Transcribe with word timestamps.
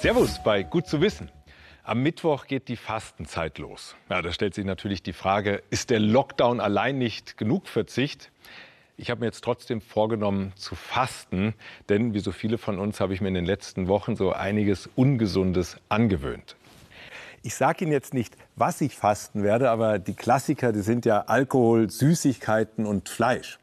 Servus 0.00 0.42
bei 0.42 0.62
Gut 0.62 0.86
zu 0.86 1.02
wissen. 1.02 1.30
Am 1.82 2.02
Mittwoch 2.02 2.46
geht 2.46 2.68
die 2.68 2.76
Fastenzeit 2.76 3.58
los. 3.58 3.96
Ja, 4.08 4.22
da 4.22 4.32
stellt 4.32 4.54
sich 4.54 4.64
natürlich 4.64 5.02
die 5.02 5.12
Frage, 5.12 5.62
ist 5.68 5.90
der 5.90 6.00
Lockdown 6.00 6.58
allein 6.58 6.96
nicht 6.96 7.36
genug 7.36 7.68
Verzicht? 7.68 8.30
Ich 8.96 9.10
habe 9.10 9.20
mir 9.20 9.26
jetzt 9.26 9.44
trotzdem 9.44 9.82
vorgenommen 9.82 10.54
zu 10.56 10.74
fasten, 10.74 11.52
denn 11.90 12.14
wie 12.14 12.20
so 12.20 12.32
viele 12.32 12.56
von 12.56 12.78
uns 12.78 12.98
habe 12.98 13.12
ich 13.12 13.20
mir 13.20 13.28
in 13.28 13.34
den 13.34 13.44
letzten 13.44 13.88
Wochen 13.88 14.16
so 14.16 14.32
einiges 14.32 14.88
Ungesundes 14.96 15.76
angewöhnt. 15.90 16.56
Ich 17.42 17.54
sage 17.54 17.84
Ihnen 17.84 17.92
jetzt 17.92 18.14
nicht, 18.14 18.38
was 18.56 18.80
ich 18.80 18.96
fasten 18.96 19.42
werde, 19.42 19.68
aber 19.68 19.98
die 19.98 20.14
Klassiker, 20.14 20.72
die 20.72 20.80
sind 20.80 21.04
ja 21.04 21.24
Alkohol, 21.26 21.90
Süßigkeiten 21.90 22.86
und 22.86 23.10
Fleisch. 23.10 23.58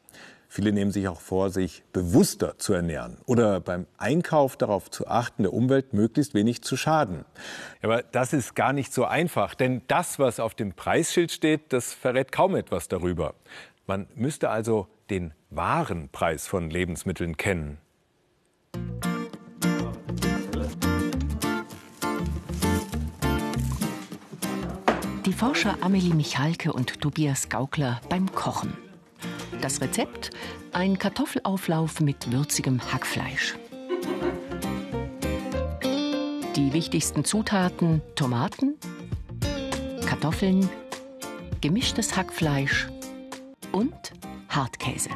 Viele 0.50 0.72
nehmen 0.72 0.92
sich 0.92 1.08
auch 1.08 1.20
vor, 1.20 1.50
sich 1.50 1.84
bewusster 1.92 2.58
zu 2.58 2.74
ernähren 2.74 3.18
oder 3.26 3.60
beim 3.60 3.86
Einkauf 3.98 4.56
darauf 4.56 4.90
zu 4.90 5.08
achten, 5.08 5.44
der 5.44 5.54
Umwelt 5.54 5.94
möglichst 5.94 6.34
wenig 6.34 6.62
zu 6.62 6.78
schaden. 6.78 7.26
Aber 7.82 8.02
das 8.02 8.34
ist 8.34 8.56
gar 8.56 8.74
nicht 8.74 8.94
so 8.94 9.06
einfach, 9.06 9.56
denn 9.56 9.82
das, 9.88 10.20
was 10.20 10.40
auf 10.40 10.56
dem 10.56 10.74
Preisschild 10.74 11.32
steht, 11.32 11.74
das 11.74 11.94
verrät 11.94 12.32
kaum 12.32 12.56
etwas 12.56 12.88
darüber. 12.88 13.36
Man 13.88 14.08
müsste 14.16 14.50
also 14.50 14.88
den 15.10 15.34
wahren 15.50 16.10
Preis 16.10 16.48
von 16.48 16.70
Lebensmitteln 16.70 17.38
kennen. 17.38 17.78
Die 25.26 25.34
Forscher 25.34 25.78
Amelie 25.82 26.14
Michalke 26.14 26.72
und 26.72 27.02
Tobias 27.02 27.50
Gaukler 27.50 28.00
beim 28.10 28.32
Kochen. 28.34 28.87
Das 29.62 29.82
Rezept? 29.82 30.30
Ein 30.72 30.98
Kartoffelauflauf 30.98 32.00
mit 32.00 32.32
würzigem 32.32 32.80
Hackfleisch. 32.92 33.56
Die 36.56 36.74
wichtigsten 36.74 37.26
Zutaten: 37.26 38.02
Tomaten, 38.16 38.76
Kartoffeln, 40.06 40.70
gemischtes 41.62 42.16
Hackfleisch 42.16 42.88
und 43.72 43.94
Hartkäse. 44.50 45.10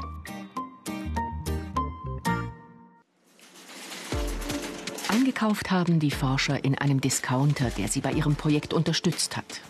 Eingekauft 5.08 5.72
haben 5.72 6.00
die 6.00 6.11
Forscher 6.11 6.64
in 6.64 6.78
einem 6.78 7.00
Discounter, 7.00 7.70
der 7.70 7.88
sie 7.88 8.02
bei 8.02 8.11
ihrem 8.11 8.36
Projekt 8.36 8.73
unterstützt 8.73 9.38
hat. 9.38 9.61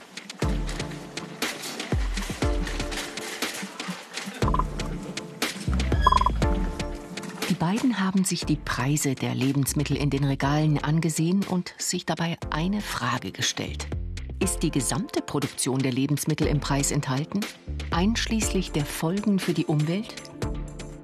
Beiden 7.61 7.99
haben 7.99 8.23
sich 8.23 8.43
die 8.43 8.55
Preise 8.55 9.13
der 9.13 9.35
Lebensmittel 9.35 9.95
in 9.95 10.09
den 10.09 10.23
Regalen 10.23 10.83
angesehen 10.83 11.43
und 11.43 11.75
sich 11.77 12.07
dabei 12.07 12.39
eine 12.49 12.81
Frage 12.81 13.31
gestellt. 13.31 13.85
Ist 14.39 14.63
die 14.63 14.71
gesamte 14.71 15.21
Produktion 15.21 15.77
der 15.77 15.91
Lebensmittel 15.91 16.47
im 16.47 16.59
Preis 16.59 16.89
enthalten, 16.89 17.41
einschließlich 17.91 18.71
der 18.71 18.83
Folgen 18.83 19.37
für 19.37 19.53
die 19.53 19.67
Umwelt? 19.67 20.11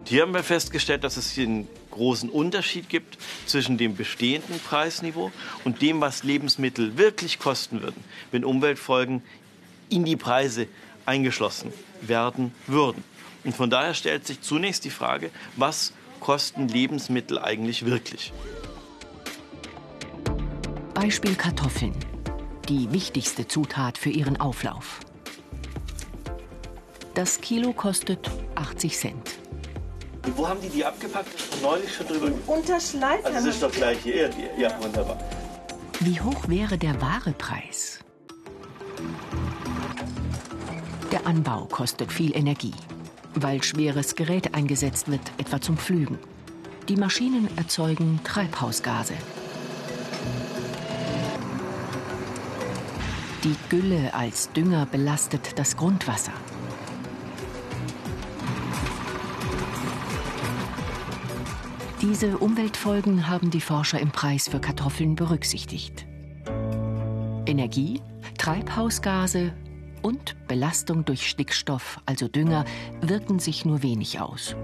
Hier 0.06 0.24
haben 0.24 0.34
wir 0.34 0.42
festgestellt, 0.42 1.04
dass 1.04 1.18
es 1.18 1.30
hier 1.30 1.46
einen 1.46 1.68
großen 1.92 2.28
Unterschied 2.28 2.90
gibt 2.90 3.20
zwischen 3.46 3.78
dem 3.78 3.96
bestehenden 3.96 4.60
Preisniveau 4.60 5.32
und 5.64 5.84
dem, 5.84 6.02
was 6.02 6.24
Lebensmittel 6.24 6.98
wirklich 6.98 7.38
kosten 7.38 7.84
würden, 7.84 8.04
wenn 8.32 8.44
Umweltfolgen 8.44 9.22
in 9.90 10.06
die 10.06 10.16
Preise 10.16 10.68
eingeschlossen 11.06 11.72
werden 12.02 12.52
würden. 12.66 13.04
Und 13.44 13.56
von 13.56 13.70
daher 13.70 13.94
stellt 13.94 14.26
sich 14.26 14.42
zunächst 14.42 14.86
die 14.86 14.90
Frage, 14.90 15.30
was 15.56 15.94
kosten 16.20 16.68
Lebensmittel 16.68 17.40
eigentlich 17.40 17.86
wirklich? 17.86 18.34
Beispiel 20.94 21.36
Kartoffeln. 21.36 21.96
Die 22.70 22.92
wichtigste 22.92 23.48
Zutat 23.48 23.98
für 23.98 24.10
ihren 24.10 24.40
Auflauf. 24.40 25.00
Das 27.14 27.40
Kilo 27.40 27.72
kostet 27.72 28.30
80 28.56 28.98
Cent. 28.98 29.40
Und 30.26 30.38
wo 30.38 30.48
haben 30.48 30.60
die 30.62 30.70
die 30.70 30.84
abgepackt? 30.84 31.30
Ich 31.36 31.62
neulich 31.62 31.96
schon 31.96 32.08
drüber. 32.08 32.32
Unter 32.48 32.80
Schleifen. 32.80 33.26
Also 33.26 33.48
das 33.48 33.56
ist 33.56 33.64
doch 33.64 33.72
gleich 33.72 34.00
hier. 34.04 34.30
Ja, 34.58 34.78
wunderbar. 34.82 35.18
Wie 36.02 36.20
hoch 36.20 36.48
wäre 36.48 36.78
der 36.78 37.00
wahre 37.02 37.32
Preis? 37.32 38.00
Der 41.12 41.26
Anbau 41.26 41.66
kostet 41.66 42.12
viel 42.12 42.36
Energie 42.36 42.74
weil 43.44 43.64
schweres 43.64 44.16
Gerät 44.16 44.54
eingesetzt 44.54 45.10
wird, 45.10 45.22
etwa 45.38 45.62
zum 45.62 45.78
Pflügen. 45.78 46.18
Die 46.90 46.96
Maschinen 46.96 47.50
erzeugen 47.58 48.20
Treibhausgase. 48.24 49.14
Die 53.44 53.56
Gülle 53.70 54.14
als 54.14 54.52
Dünger 54.54 54.86
belastet 54.86 55.58
das 55.58 55.78
Grundwasser. 55.78 56.34
Diese 62.02 62.38
Umweltfolgen 62.38 63.28
haben 63.28 63.50
die 63.50 63.62
Forscher 63.62 64.00
im 64.00 64.12
Preis 64.12 64.48
für 64.48 64.60
Kartoffeln 64.60 65.16
berücksichtigt. 65.16 66.06
Energie, 67.46 68.02
Treibhausgase 68.38 69.54
und 70.08 70.48
Belastung 70.48 71.04
durch 71.04 71.28
Stickstoff, 71.28 72.00
also 72.06 72.30
Dünger, 72.30 72.64
wirken 73.02 73.40
sich 73.40 73.66
nur 73.66 73.84
wenig 73.84 74.22
aus. 74.22 74.56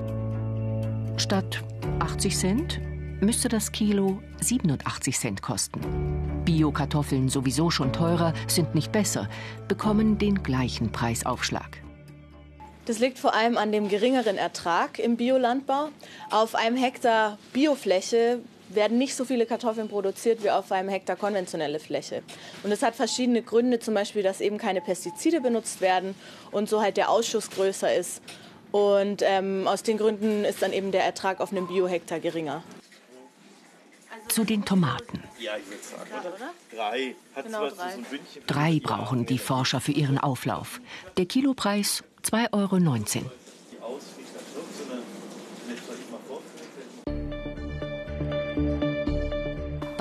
Statt 1.18 1.62
80 2.00 2.38
Cent 2.38 2.82
müsste 3.20 3.50
das 3.50 3.74
Kilo 3.74 4.22
87 4.40 5.20
Cent 5.20 5.42
kosten. 5.42 5.82
Bio-Kartoffeln, 6.46 7.28
sowieso 7.28 7.70
schon 7.70 7.92
teurer, 7.92 8.34
sind 8.48 8.74
nicht 8.74 8.94
besser, 8.94 9.28
bekommen 9.68 10.18
den 10.18 10.44
gleichen 10.44 10.94
Preisaufschlag. 10.94 11.84
Das 12.86 13.00
liegt 13.00 13.20
vor 13.20 13.34
allem 13.34 13.58
an 13.58 13.74
dem 13.74 13.90
geringeren 13.90 14.38
Ertrag 14.38 14.98
im 14.98 15.18
Biolandbau. 15.18 15.90
Auf 16.32 16.56
einem 16.56 16.78
Hektar 16.78 17.38
Biofläche 17.52 18.40
werden 18.76 18.98
nicht 18.98 19.16
so 19.16 19.26
viele 19.26 19.46
Kartoffeln 19.46 19.88
produziert 19.88 20.44
wie 20.44 20.50
auf 20.50 20.72
einem 20.72 20.90
Hektar 20.90 21.16
konventionelle 21.16 21.80
Fläche. 21.80 22.24
Und 22.64 22.70
das 22.70 22.82
hat 22.82 22.96
verschiedene 22.96 23.42
Gründe, 23.42 23.80
zum 23.80 23.94
Beispiel, 23.94 24.24
dass 24.24 24.42
eben 24.42 24.58
keine 24.58 24.82
Pestizide 24.82 25.42
benutzt 25.42 25.82
werden 25.82 26.16
und 26.52 26.70
so 26.70 26.82
halt 26.82 26.98
der 26.98 27.10
Ausschuss 27.10 27.50
größer 27.50 27.94
ist. 27.94 28.22
Und 28.72 29.22
ähm, 29.24 29.68
aus 29.68 29.84
den 29.84 29.98
Gründen 29.98 30.46
ist 30.46 30.62
dann 30.62 30.74
eben 30.74 30.92
der 30.92 31.04
Ertrag 31.04 31.42
auf 31.42 31.52
einem 31.52 31.68
Biohektar 31.68 32.20
geringer. 32.20 32.64
Zu 34.30 34.44
den 34.44 34.66
Tomaten. 34.66 35.22
Ja, 35.38 35.52
ich 35.58 35.68
würde 35.68 35.84
sagen, 35.84 36.28
oder? 36.36 36.54
Drei. 36.72 37.16
Hat 37.36 37.46
genau, 37.46 37.70
drei 38.48 38.80
brauchen 38.82 39.26
die 39.26 39.38
Forscher 39.38 39.80
für 39.80 39.92
ihren 39.92 40.18
Auflauf. 40.18 40.82
Der 41.18 41.26
Kilopreis 41.26 42.04
2,19 42.24 43.18
Euro. 43.18 43.32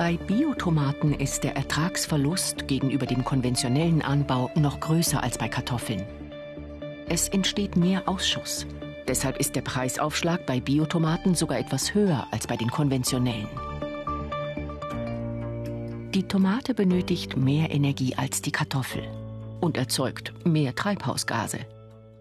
Bei 0.03 0.17
Biotomaten 0.17 1.13
ist 1.13 1.45
der 1.45 1.55
Ertragsverlust 1.55 2.67
gegenüber 2.67 3.05
dem 3.05 3.23
konventionellen 3.23 4.01
Anbau 4.01 4.51
noch 4.55 4.81
größer 4.81 5.23
als 5.23 5.37
bei 5.37 5.47
Kartoffeln. 5.47 6.05
Es 7.07 7.29
entsteht 7.29 7.77
mehr 7.77 8.05
Ausschuss. 8.05 8.67
Deshalb 9.07 9.37
ist 9.37 9.55
der 9.55 9.61
Preisaufschlag 9.61 10.45
bei 10.45 10.59
Biotomaten 10.59 11.35
sogar 11.35 11.57
etwas 11.57 11.93
höher 11.93 12.27
als 12.31 12.47
bei 12.47 12.57
den 12.57 12.69
konventionellen. 12.69 13.47
Die 16.13 16.23
Tomate 16.23 16.73
benötigt 16.73 17.37
mehr 17.37 17.71
Energie 17.71 18.13
als 18.17 18.41
die 18.41 18.51
Kartoffel 18.51 19.03
und 19.61 19.77
erzeugt 19.77 20.33
mehr 20.45 20.75
Treibhausgase. 20.75 21.59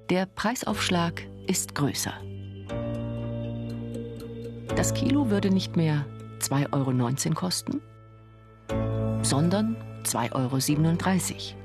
Der 0.09 0.27
Preisaufschlag 0.27 1.21
ist 1.49 1.75
größer. 1.75 2.15
Das 4.77 4.95
Kilo 4.95 5.31
würde 5.31 5.51
nicht 5.51 5.77
mehr 5.77 6.07
2,19 6.43 7.29
Euro 7.29 7.35
kosten, 7.35 7.81
sondern 9.23 9.77
2,37 10.05 11.33
Euro. 11.33 11.63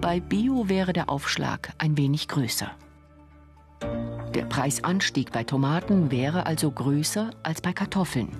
Bei 0.00 0.20
Bio 0.20 0.68
wäre 0.68 0.92
der 0.92 1.08
Aufschlag 1.08 1.72
ein 1.78 1.96
wenig 1.96 2.28
größer. 2.28 2.70
Der 4.34 4.44
Preisanstieg 4.46 5.30
bei 5.30 5.44
Tomaten 5.44 6.10
wäre 6.10 6.46
also 6.46 6.70
größer 6.70 7.30
als 7.42 7.60
bei 7.60 7.72
Kartoffeln. 7.72 8.30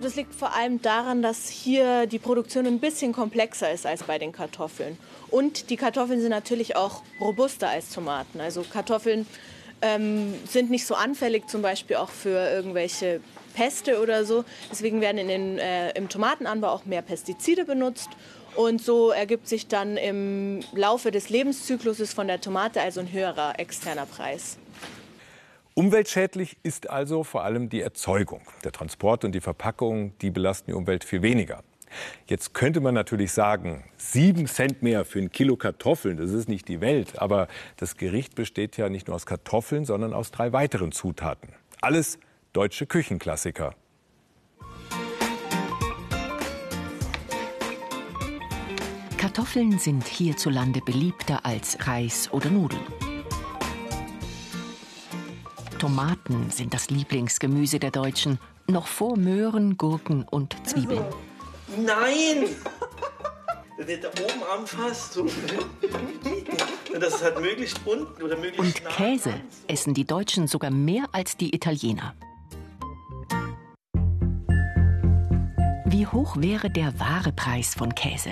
Das 0.00 0.16
liegt 0.16 0.34
vor 0.34 0.54
allem 0.54 0.80
daran, 0.80 1.20
dass 1.20 1.48
hier 1.48 2.06
die 2.06 2.18
Produktion 2.18 2.66
ein 2.66 2.78
bisschen 2.78 3.12
komplexer 3.12 3.70
ist 3.70 3.84
als 3.84 4.04
bei 4.04 4.18
den 4.18 4.32
Kartoffeln. 4.32 4.96
Und 5.28 5.68
die 5.68 5.76
Kartoffeln 5.76 6.20
sind 6.20 6.30
natürlich 6.30 6.76
auch 6.76 7.02
robuster 7.20 7.68
als 7.68 7.90
Tomaten. 7.90 8.40
Also 8.40 8.62
Kartoffeln 8.62 9.26
ähm, 9.82 10.34
sind 10.48 10.70
nicht 10.70 10.86
so 10.86 10.94
anfällig 10.94 11.48
zum 11.48 11.60
Beispiel 11.60 11.96
auch 11.96 12.08
für 12.08 12.50
irgendwelche 12.50 13.20
Peste 13.50 14.00
oder 14.00 14.24
so. 14.24 14.44
Deswegen 14.70 15.00
werden 15.00 15.18
in 15.18 15.28
den, 15.28 15.58
äh, 15.58 15.90
im 15.90 16.08
Tomatenanbau 16.08 16.68
auch 16.68 16.84
mehr 16.84 17.02
Pestizide 17.02 17.64
benutzt. 17.64 18.08
Und 18.56 18.82
so 18.82 19.10
ergibt 19.10 19.48
sich 19.48 19.68
dann 19.68 19.96
im 19.96 20.60
Laufe 20.74 21.10
des 21.10 21.30
Lebenszykluses 21.30 22.12
von 22.12 22.26
der 22.26 22.40
Tomate 22.40 22.80
also 22.80 23.00
ein 23.00 23.12
höherer 23.12 23.58
externer 23.58 24.06
Preis. 24.06 24.58
Umweltschädlich 25.74 26.58
ist 26.62 26.90
also 26.90 27.22
vor 27.22 27.44
allem 27.44 27.68
die 27.68 27.80
Erzeugung. 27.80 28.42
Der 28.64 28.72
Transport 28.72 29.24
und 29.24 29.32
die 29.32 29.40
Verpackung, 29.40 30.18
die 30.18 30.30
belasten 30.30 30.72
die 30.72 30.74
Umwelt 30.74 31.04
viel 31.04 31.22
weniger. 31.22 31.62
Jetzt 32.26 32.54
könnte 32.54 32.80
man 32.80 32.94
natürlich 32.94 33.32
sagen, 33.32 33.84
sieben 33.96 34.46
Cent 34.46 34.82
mehr 34.82 35.04
für 35.04 35.18
ein 35.20 35.30
Kilo 35.30 35.56
Kartoffeln, 35.56 36.16
das 36.16 36.30
ist 36.30 36.48
nicht 36.48 36.68
die 36.68 36.80
Welt. 36.80 37.18
Aber 37.18 37.48
das 37.76 37.96
Gericht 37.96 38.34
besteht 38.34 38.76
ja 38.76 38.88
nicht 38.88 39.08
nur 39.08 39.16
aus 39.16 39.26
Kartoffeln, 39.26 39.84
sondern 39.84 40.12
aus 40.12 40.30
drei 40.30 40.52
weiteren 40.52 40.92
Zutaten. 40.92 41.50
Alles 41.80 42.18
deutsche 42.52 42.86
Küchenklassiker. 42.86 43.74
Kartoffeln 49.16 49.78
sind 49.78 50.06
hierzulande 50.08 50.80
beliebter 50.80 51.44
als 51.46 51.86
Reis 51.86 52.28
oder 52.32 52.50
Nudeln. 52.50 52.82
Tomaten 55.78 56.50
sind 56.50 56.74
das 56.74 56.90
Lieblingsgemüse 56.90 57.78
der 57.78 57.92
Deutschen, 57.92 58.40
noch 58.66 58.88
vor 58.88 59.16
Möhren, 59.16 59.76
Gurken 59.76 60.24
und 60.24 60.56
Zwiebeln. 60.66 61.04
Nein! 61.76 62.48
Wenn 63.76 63.86
du 63.86 63.98
da 63.98 64.08
oben 64.08 64.42
anfasst, 64.58 65.12
so. 65.12 65.26
das 66.98 67.14
ist 67.14 67.22
halt 67.22 67.40
möglichst 67.40 67.80
unten 67.86 68.22
oder 68.22 68.36
möglichst 68.36 68.58
Und 68.58 68.84
nah 68.84 68.90
Käse 68.90 69.40
essen 69.68 69.94
die 69.94 70.04
Deutschen 70.04 70.48
sogar 70.48 70.70
mehr 70.70 71.04
als 71.12 71.36
die 71.36 71.54
Italiener. 71.54 72.14
Wie 76.00 76.06
hoch 76.06 76.38
wäre 76.38 76.70
der 76.70 76.98
wahre 76.98 77.30
Preis 77.30 77.74
von 77.74 77.94
Käse? 77.94 78.30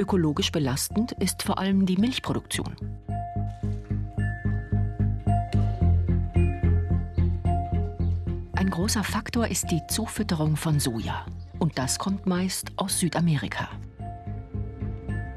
Ökologisch 0.00 0.50
belastend 0.50 1.12
ist 1.12 1.42
vor 1.42 1.58
allem 1.58 1.84
die 1.84 1.98
Milchproduktion. 1.98 2.74
Ein 8.54 8.70
großer 8.70 9.04
Faktor 9.04 9.46
ist 9.48 9.70
die 9.70 9.82
Zufütterung 9.88 10.56
von 10.56 10.80
Soja. 10.80 11.26
Und 11.58 11.76
das 11.76 11.98
kommt 11.98 12.24
meist 12.24 12.72
aus 12.76 12.98
Südamerika. 12.98 13.68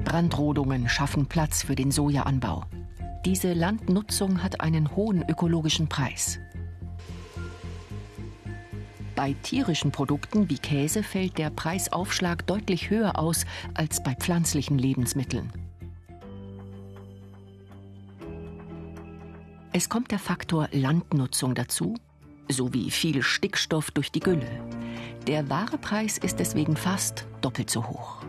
Brandrodungen 0.02 0.88
schaffen 0.88 1.26
Platz 1.26 1.62
für 1.62 1.74
den 1.74 1.90
Sojaanbau. 1.90 2.64
Diese 3.26 3.52
Landnutzung 3.52 4.42
hat 4.42 4.62
einen 4.62 4.96
hohen 4.96 5.28
ökologischen 5.28 5.90
Preis. 5.90 6.38
Bei 9.20 9.34
tierischen 9.42 9.92
Produkten 9.92 10.48
wie 10.48 10.56
Käse 10.56 11.02
fällt 11.02 11.36
der 11.36 11.50
Preisaufschlag 11.50 12.46
deutlich 12.46 12.88
höher 12.88 13.18
aus 13.18 13.44
als 13.74 14.02
bei 14.02 14.14
pflanzlichen 14.14 14.78
Lebensmitteln. 14.78 15.52
Es 19.74 19.90
kommt 19.90 20.10
der 20.10 20.18
Faktor 20.18 20.70
Landnutzung 20.72 21.54
dazu, 21.54 21.96
sowie 22.48 22.90
viel 22.90 23.22
Stickstoff 23.22 23.90
durch 23.90 24.10
die 24.10 24.20
Gülle. 24.20 24.48
Der 25.26 25.50
wahre 25.50 25.76
Preis 25.76 26.16
ist 26.16 26.38
deswegen 26.40 26.74
fast 26.74 27.26
doppelt 27.42 27.68
so 27.68 27.86
hoch. 27.86 28.22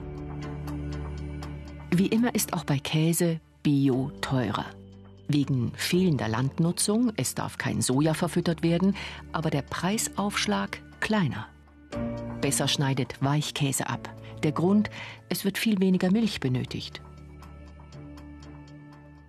Wie 1.92 2.08
immer 2.08 2.36
ist 2.36 2.52
auch 2.52 2.66
bei 2.66 2.80
Käse 2.80 3.40
Bio 3.64 4.12
teurer. 4.20 4.66
Wegen 5.34 5.72
fehlender 5.76 6.28
Landnutzung, 6.28 7.14
es 7.16 7.36
darf 7.36 7.58
kein 7.58 7.82
Soja 7.82 8.14
verfüttert 8.14 8.64
werden, 8.64 8.98
aber 9.32 9.50
der 9.50 9.62
Preisaufschlag 9.62 10.82
kleiner. 11.00 11.48
Besser 12.42 12.68
schneidet 12.68 13.22
Weichkäse 13.22 13.88
ab. 13.88 14.14
Der 14.44 14.52
Grund, 14.52 14.90
es 15.30 15.46
wird 15.46 15.58
viel 15.58 15.80
weniger 15.80 16.12
Milch 16.12 16.42
benötigt. 16.42 17.02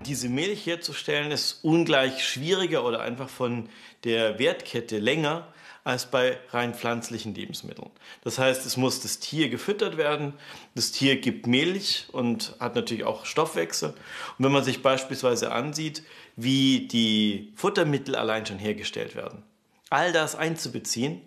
Diese 0.06 0.28
Milch 0.28 0.66
herzustellen 0.66 1.30
ist 1.30 1.60
ungleich 1.62 2.26
schwieriger 2.26 2.84
oder 2.84 3.02
einfach 3.02 3.28
von 3.28 3.68
der 4.02 4.40
Wertkette 4.40 4.98
länger 4.98 5.52
als 5.84 6.06
bei 6.06 6.38
rein 6.50 6.74
pflanzlichen 6.74 7.34
Lebensmitteln. 7.34 7.90
Das 8.22 8.38
heißt, 8.38 8.64
es 8.66 8.76
muss 8.76 9.00
das 9.00 9.18
Tier 9.18 9.48
gefüttert 9.48 9.96
werden, 9.96 10.34
das 10.74 10.92
Tier 10.92 11.20
gibt 11.20 11.46
Milch 11.46 12.06
und 12.12 12.54
hat 12.60 12.74
natürlich 12.74 13.04
auch 13.04 13.26
Stoffwechsel. 13.26 13.90
Und 13.90 14.44
wenn 14.44 14.52
man 14.52 14.64
sich 14.64 14.82
beispielsweise 14.82 15.52
ansieht, 15.52 16.02
wie 16.36 16.86
die 16.86 17.52
Futtermittel 17.56 18.14
allein 18.14 18.46
schon 18.46 18.58
hergestellt 18.58 19.16
werden, 19.16 19.42
all 19.90 20.12
das 20.12 20.34
einzubeziehen, 20.34 21.20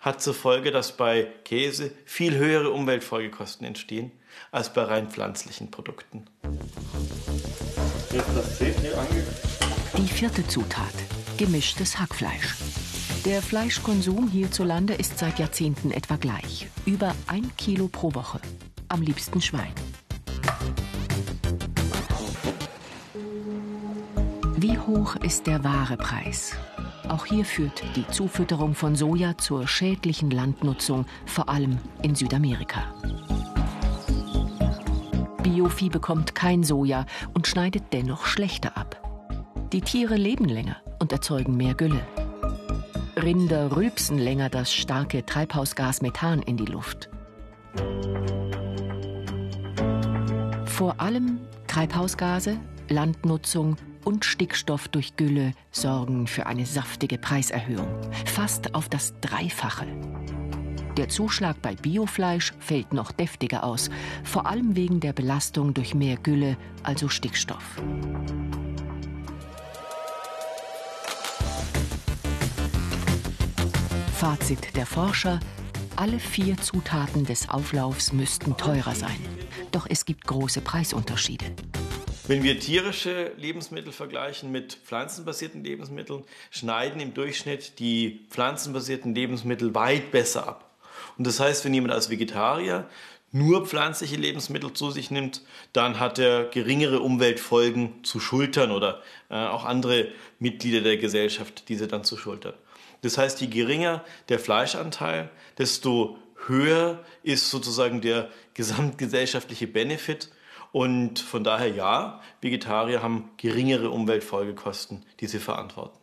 hat 0.00 0.22
zur 0.22 0.34
Folge, 0.34 0.70
dass 0.70 0.96
bei 0.96 1.28
Käse 1.44 1.92
viel 2.04 2.36
höhere 2.36 2.70
Umweltfolgekosten 2.70 3.66
entstehen 3.66 4.12
als 4.50 4.72
bei 4.72 4.82
rein 4.82 5.08
pflanzlichen 5.08 5.70
Produkten. 5.70 6.26
Die 9.96 10.08
vierte 10.08 10.46
Zutat, 10.46 10.94
gemischtes 11.38 11.98
Hackfleisch. 11.98 12.54
Der 13.24 13.40
Fleischkonsum 13.40 14.28
hierzulande 14.28 14.92
ist 14.92 15.18
seit 15.18 15.38
Jahrzehnten 15.38 15.90
etwa 15.92 16.16
gleich. 16.16 16.68
Über 16.84 17.14
ein 17.26 17.50
Kilo 17.56 17.88
pro 17.88 18.14
Woche. 18.14 18.38
Am 18.88 19.00
liebsten 19.00 19.40
Schwein. 19.40 19.72
Wie 24.58 24.78
hoch 24.78 25.16
ist 25.16 25.46
der 25.46 25.64
wahre 25.64 25.96
Preis? 25.96 26.54
Auch 27.08 27.24
hier 27.24 27.46
führt 27.46 27.82
die 27.96 28.06
Zufütterung 28.08 28.74
von 28.74 28.94
Soja 28.94 29.38
zur 29.38 29.66
schädlichen 29.66 30.30
Landnutzung, 30.30 31.06
vor 31.24 31.48
allem 31.48 31.78
in 32.02 32.14
Südamerika. 32.14 32.94
Biovieh 35.42 35.88
bekommt 35.88 36.34
kein 36.34 36.62
Soja 36.62 37.06
und 37.32 37.46
schneidet 37.46 37.84
dennoch 37.94 38.26
schlechter 38.26 38.76
ab. 38.76 39.00
Die 39.72 39.80
Tiere 39.80 40.16
leben 40.16 40.44
länger 40.44 40.76
und 40.98 41.10
erzeugen 41.10 41.56
mehr 41.56 41.74
Gülle. 41.74 42.02
Rinder 43.16 43.76
rülpsen 43.76 44.18
länger 44.18 44.48
das 44.48 44.74
starke 44.74 45.24
Treibhausgas 45.24 46.02
Methan 46.02 46.42
in 46.42 46.56
die 46.56 46.64
Luft. 46.64 47.08
Vor 50.64 51.00
allem 51.00 51.38
Treibhausgase, 51.68 52.58
Landnutzung 52.88 53.76
und 54.04 54.24
Stickstoff 54.24 54.88
durch 54.88 55.16
Gülle 55.16 55.52
sorgen 55.70 56.26
für 56.26 56.46
eine 56.46 56.66
saftige 56.66 57.16
Preiserhöhung, 57.16 57.88
fast 58.26 58.74
auf 58.74 58.88
das 58.88 59.14
Dreifache. 59.20 59.86
Der 60.96 61.08
Zuschlag 61.08 61.60
bei 61.62 61.74
Biofleisch 61.74 62.52
fällt 62.58 62.92
noch 62.92 63.12
deftiger 63.12 63.64
aus, 63.64 63.90
vor 64.22 64.46
allem 64.46 64.76
wegen 64.76 65.00
der 65.00 65.12
Belastung 65.12 65.72
durch 65.74 65.94
mehr 65.94 66.16
Gülle, 66.16 66.56
also 66.82 67.08
Stickstoff. 67.08 67.80
Fazit 74.24 74.74
der 74.74 74.86
Forscher, 74.86 75.38
alle 75.96 76.18
vier 76.18 76.56
Zutaten 76.56 77.26
des 77.26 77.50
Auflaufs 77.50 78.14
müssten 78.14 78.56
teurer 78.56 78.94
sein. 78.94 79.18
Doch 79.70 79.86
es 79.86 80.06
gibt 80.06 80.26
große 80.26 80.62
Preisunterschiede. 80.62 81.44
Wenn 82.26 82.42
wir 82.42 82.58
tierische 82.58 83.32
Lebensmittel 83.36 83.92
vergleichen 83.92 84.50
mit 84.50 84.78
pflanzenbasierten 84.82 85.62
Lebensmitteln, 85.62 86.24
schneiden 86.50 87.02
im 87.02 87.12
Durchschnitt 87.12 87.78
die 87.80 88.24
pflanzenbasierten 88.30 89.14
Lebensmittel 89.14 89.74
weit 89.74 90.10
besser 90.10 90.48
ab. 90.48 90.74
Und 91.18 91.26
das 91.26 91.38
heißt, 91.38 91.66
wenn 91.66 91.74
jemand 91.74 91.92
als 91.92 92.08
Vegetarier 92.08 92.88
nur 93.30 93.66
pflanzliche 93.66 94.16
Lebensmittel 94.16 94.72
zu 94.72 94.90
sich 94.90 95.10
nimmt, 95.10 95.42
dann 95.74 96.00
hat 96.00 96.18
er 96.18 96.44
geringere 96.44 97.00
Umweltfolgen 97.00 98.02
zu 98.04 98.20
schultern 98.20 98.70
oder 98.70 99.02
äh, 99.28 99.34
auch 99.34 99.66
andere 99.66 100.08
Mitglieder 100.38 100.80
der 100.80 100.96
Gesellschaft 100.96 101.68
diese 101.68 101.88
dann 101.88 102.04
zu 102.04 102.16
schultern. 102.16 102.54
Das 103.04 103.18
heißt, 103.18 103.42
je 103.42 103.48
geringer 103.48 104.02
der 104.30 104.38
Fleischanteil, 104.38 105.28
desto 105.58 106.16
höher 106.46 107.04
ist 107.22 107.50
sozusagen 107.50 108.00
der 108.00 108.30
gesamtgesellschaftliche 108.54 109.66
Benefit. 109.66 110.30
Und 110.72 111.18
von 111.18 111.44
daher 111.44 111.68
ja, 111.68 112.22
Vegetarier 112.40 113.02
haben 113.02 113.30
geringere 113.36 113.90
Umweltfolgekosten, 113.90 115.04
die 115.20 115.26
sie 115.26 115.38
verantworten. 115.38 115.98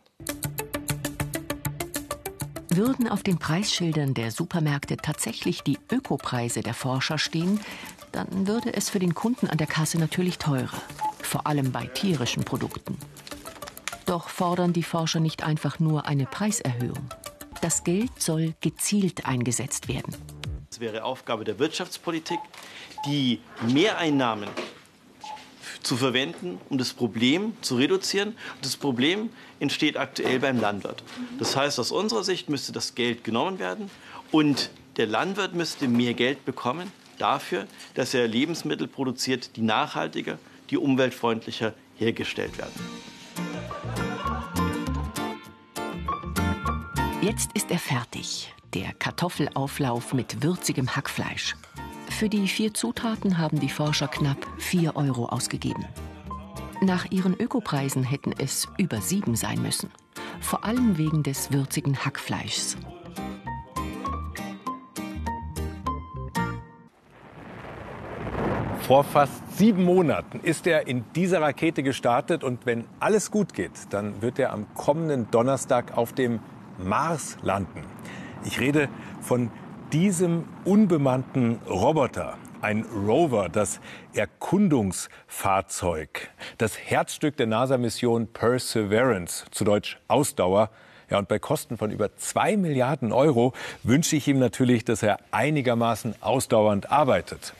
Würden 2.69 3.09
auf 3.09 3.23
den 3.23 3.39
Preisschildern 3.39 4.13
der 4.13 4.29
Supermärkte 4.29 4.97
tatsächlich 4.97 5.63
die 5.63 5.79
Ökopreise 5.91 6.61
der 6.61 6.75
Forscher 6.75 7.17
stehen, 7.17 7.59
dann 8.11 8.47
würde 8.47 8.75
es 8.75 8.91
für 8.91 8.99
den 8.99 9.15
Kunden 9.15 9.47
an 9.47 9.57
der 9.57 9.67
Kasse 9.67 9.97
natürlich 9.97 10.37
teurer, 10.37 10.81
vor 11.23 11.47
allem 11.47 11.71
bei 11.71 11.87
tierischen 11.87 12.43
Produkten. 12.43 12.95
Doch 14.11 14.27
fordern 14.27 14.73
die 14.73 14.83
Forscher 14.83 15.21
nicht 15.21 15.41
einfach 15.41 15.79
nur 15.79 16.05
eine 16.05 16.25
Preiserhöhung. 16.25 17.09
Das 17.61 17.85
Geld 17.85 18.11
soll 18.21 18.55
gezielt 18.59 19.25
eingesetzt 19.25 19.87
werden. 19.87 20.13
Es 20.69 20.81
wäre 20.81 21.05
Aufgabe 21.05 21.45
der 21.45 21.59
Wirtschaftspolitik, 21.59 22.39
die 23.05 23.39
Mehreinnahmen 23.69 24.49
zu 25.81 25.95
verwenden, 25.95 26.59
um 26.67 26.77
das 26.77 26.91
Problem 26.91 27.53
zu 27.61 27.77
reduzieren. 27.77 28.35
Das 28.61 28.75
Problem 28.75 29.29
entsteht 29.61 29.95
aktuell 29.95 30.39
beim 30.39 30.59
Landwirt. 30.59 31.05
Das 31.39 31.55
heißt, 31.55 31.79
aus 31.79 31.93
unserer 31.93 32.25
Sicht 32.25 32.49
müsste 32.49 32.73
das 32.73 32.95
Geld 32.95 33.23
genommen 33.23 33.59
werden 33.59 33.89
und 34.29 34.71
der 34.97 35.07
Landwirt 35.07 35.53
müsste 35.53 35.87
mehr 35.87 36.15
Geld 36.15 36.43
bekommen 36.43 36.91
dafür, 37.17 37.65
dass 37.93 38.13
er 38.13 38.27
Lebensmittel 38.27 38.87
produziert, 38.89 39.55
die 39.55 39.61
nachhaltiger, 39.61 40.37
die 40.69 40.77
umweltfreundlicher 40.77 41.73
hergestellt 41.97 42.57
werden. 42.57 43.10
Jetzt 47.21 47.51
ist 47.53 47.69
er 47.69 47.77
fertig, 47.77 48.51
der 48.73 48.93
Kartoffelauflauf 48.93 50.11
mit 50.15 50.41
würzigem 50.41 50.95
Hackfleisch. 50.95 51.55
Für 52.09 52.29
die 52.29 52.47
vier 52.47 52.73
Zutaten 52.73 53.37
haben 53.37 53.59
die 53.59 53.69
Forscher 53.69 54.07
knapp 54.07 54.47
4 54.57 54.95
Euro 54.95 55.27
ausgegeben. 55.27 55.85
Nach 56.81 57.05
ihren 57.11 57.39
Ökopreisen 57.39 58.01
hätten 58.01 58.33
es 58.35 58.67
über 58.79 59.01
sieben 59.01 59.35
sein 59.35 59.61
müssen. 59.61 59.91
Vor 60.39 60.65
allem 60.65 60.97
wegen 60.97 61.21
des 61.21 61.51
würzigen 61.51 61.95
Hackfleischs. 61.95 62.75
Vor 68.79 69.03
fast 69.03 69.59
sieben 69.59 69.83
Monaten 69.83 70.39
ist 70.39 70.65
er 70.65 70.87
in 70.87 71.05
dieser 71.13 71.39
Rakete 71.39 71.83
gestartet 71.83 72.43
und 72.43 72.65
wenn 72.65 72.85
alles 72.99 73.29
gut 73.29 73.53
geht, 73.53 73.73
dann 73.91 74.23
wird 74.23 74.39
er 74.39 74.51
am 74.51 74.65
kommenden 74.73 75.29
Donnerstag 75.29 75.95
auf 75.95 76.13
dem 76.13 76.39
Mars 76.77 77.37
landen. 77.41 77.83
Ich 78.43 78.59
rede 78.59 78.89
von 79.21 79.49
diesem 79.91 80.45
unbemannten 80.63 81.59
Roboter, 81.69 82.37
ein 82.61 82.83
Rover, 82.83 83.49
das 83.49 83.81
Erkundungsfahrzeug, 84.13 86.29
das 86.57 86.77
Herzstück 86.77 87.35
der 87.37 87.47
NASA-Mission 87.47 88.27
Perseverance, 88.27 89.45
zu 89.51 89.63
Deutsch 89.63 89.99
Ausdauer. 90.07 90.69
Ja, 91.09 91.19
und 91.19 91.27
bei 91.27 91.39
Kosten 91.39 91.77
von 91.77 91.91
über 91.91 92.15
zwei 92.15 92.55
Milliarden 92.55 93.11
Euro 93.11 93.53
wünsche 93.83 94.15
ich 94.15 94.29
ihm 94.29 94.39
natürlich, 94.39 94.85
dass 94.85 95.03
er 95.03 95.17
einigermaßen 95.31 96.15
ausdauernd 96.21 96.89
arbeitet. 96.89 97.53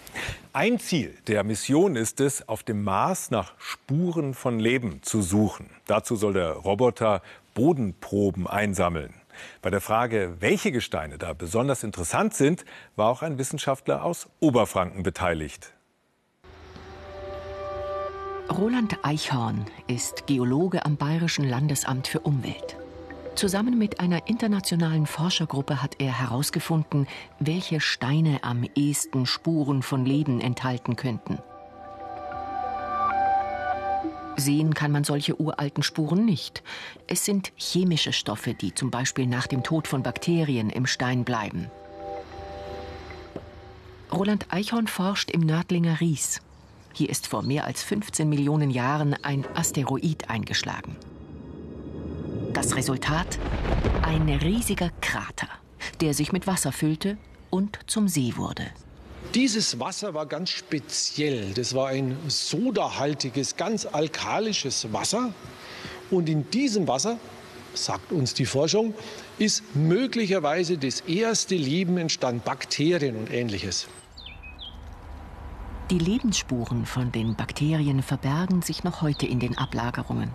Ein 0.53 0.79
Ziel 0.79 1.17
der 1.27 1.43
Mission 1.43 1.97
ist 1.97 2.21
es, 2.21 2.47
auf 2.47 2.63
dem 2.63 2.83
Mars 2.83 3.31
nach 3.31 3.53
Spuren 3.57 4.33
von 4.33 4.59
Leben 4.59 5.01
zu 5.01 5.21
suchen. 5.21 5.69
Dazu 5.85 6.15
soll 6.15 6.33
der 6.33 6.51
Roboter 6.51 7.21
Bodenproben 7.53 8.47
einsammeln. 8.47 9.13
Bei 9.61 9.69
der 9.69 9.81
Frage, 9.81 10.37
welche 10.39 10.71
Gesteine 10.71 11.17
da 11.17 11.33
besonders 11.33 11.83
interessant 11.83 12.33
sind, 12.33 12.65
war 12.95 13.09
auch 13.09 13.21
ein 13.21 13.37
Wissenschaftler 13.37 14.03
aus 14.03 14.29
Oberfranken 14.39 15.03
beteiligt. 15.03 15.73
Roland 18.49 18.97
Eichhorn 19.03 19.65
ist 19.87 20.27
Geologe 20.27 20.85
am 20.85 20.97
Bayerischen 20.97 21.47
Landesamt 21.47 22.07
für 22.07 22.19
Umwelt. 22.19 22.77
Zusammen 23.35 23.77
mit 23.77 24.01
einer 24.01 24.27
internationalen 24.27 25.05
Forschergruppe 25.05 25.81
hat 25.81 25.95
er 25.99 26.19
herausgefunden, 26.19 27.07
welche 27.39 27.79
Steine 27.79 28.43
am 28.43 28.65
ehesten 28.75 29.25
Spuren 29.25 29.81
von 29.81 30.05
Leben 30.05 30.41
enthalten 30.41 30.97
könnten. 30.97 31.39
Sehen 34.37 34.73
kann 34.73 34.91
man 34.91 35.03
solche 35.03 35.39
uralten 35.39 35.83
Spuren 35.83 36.25
nicht. 36.25 36.63
Es 37.07 37.25
sind 37.25 37.51
chemische 37.55 38.13
Stoffe, 38.13 38.53
die 38.53 38.73
zum 38.73 38.91
Beispiel 38.91 39.27
nach 39.27 39.47
dem 39.47 39.63
Tod 39.63 39.87
von 39.87 40.03
Bakterien 40.03 40.69
im 40.69 40.87
Stein 40.87 41.23
bleiben. 41.23 41.69
Roland 44.11 44.47
Eichhorn 44.49 44.87
forscht 44.87 45.31
im 45.31 45.41
Nördlinger 45.41 46.01
Ries. 46.01 46.41
Hier 46.93 47.09
ist 47.09 47.27
vor 47.27 47.43
mehr 47.43 47.65
als 47.65 47.83
15 47.83 48.27
Millionen 48.27 48.69
Jahren 48.69 49.15
ein 49.23 49.45
Asteroid 49.55 50.29
eingeschlagen. 50.29 50.95
Das 52.53 52.75
Resultat? 52.75 53.39
Ein 54.01 54.27
riesiger 54.27 54.89
Krater, 54.99 55.47
der 56.01 56.13
sich 56.13 56.33
mit 56.33 56.47
Wasser 56.47 56.73
füllte 56.73 57.17
und 57.49 57.79
zum 57.87 58.09
See 58.09 58.33
wurde. 58.35 58.65
Dieses 59.33 59.79
Wasser 59.79 60.13
war 60.13 60.25
ganz 60.25 60.49
speziell. 60.49 61.53
Das 61.53 61.73
war 61.73 61.87
ein 61.87 62.17
sodahaltiges, 62.27 63.55
ganz 63.55 63.85
alkalisches 63.85 64.91
Wasser. 64.91 65.33
Und 66.09 66.27
in 66.27 66.49
diesem 66.51 66.87
Wasser, 66.87 67.17
sagt 67.73 68.11
uns 68.11 68.33
die 68.33 68.45
Forschung, 68.45 68.93
ist 69.37 69.63
möglicherweise 69.75 70.77
das 70.77 71.01
erste 71.01 71.55
Leben 71.55 71.97
entstanden, 71.97 72.41
Bakterien 72.43 73.15
und 73.15 73.31
ähnliches. 73.31 73.87
Die 75.89 75.99
Lebensspuren 75.99 76.85
von 76.85 77.11
den 77.11 77.35
Bakterien 77.35 78.01
verbergen 78.01 78.61
sich 78.61 78.83
noch 78.83 79.01
heute 79.01 79.25
in 79.25 79.39
den 79.39 79.57
Ablagerungen. 79.57 80.31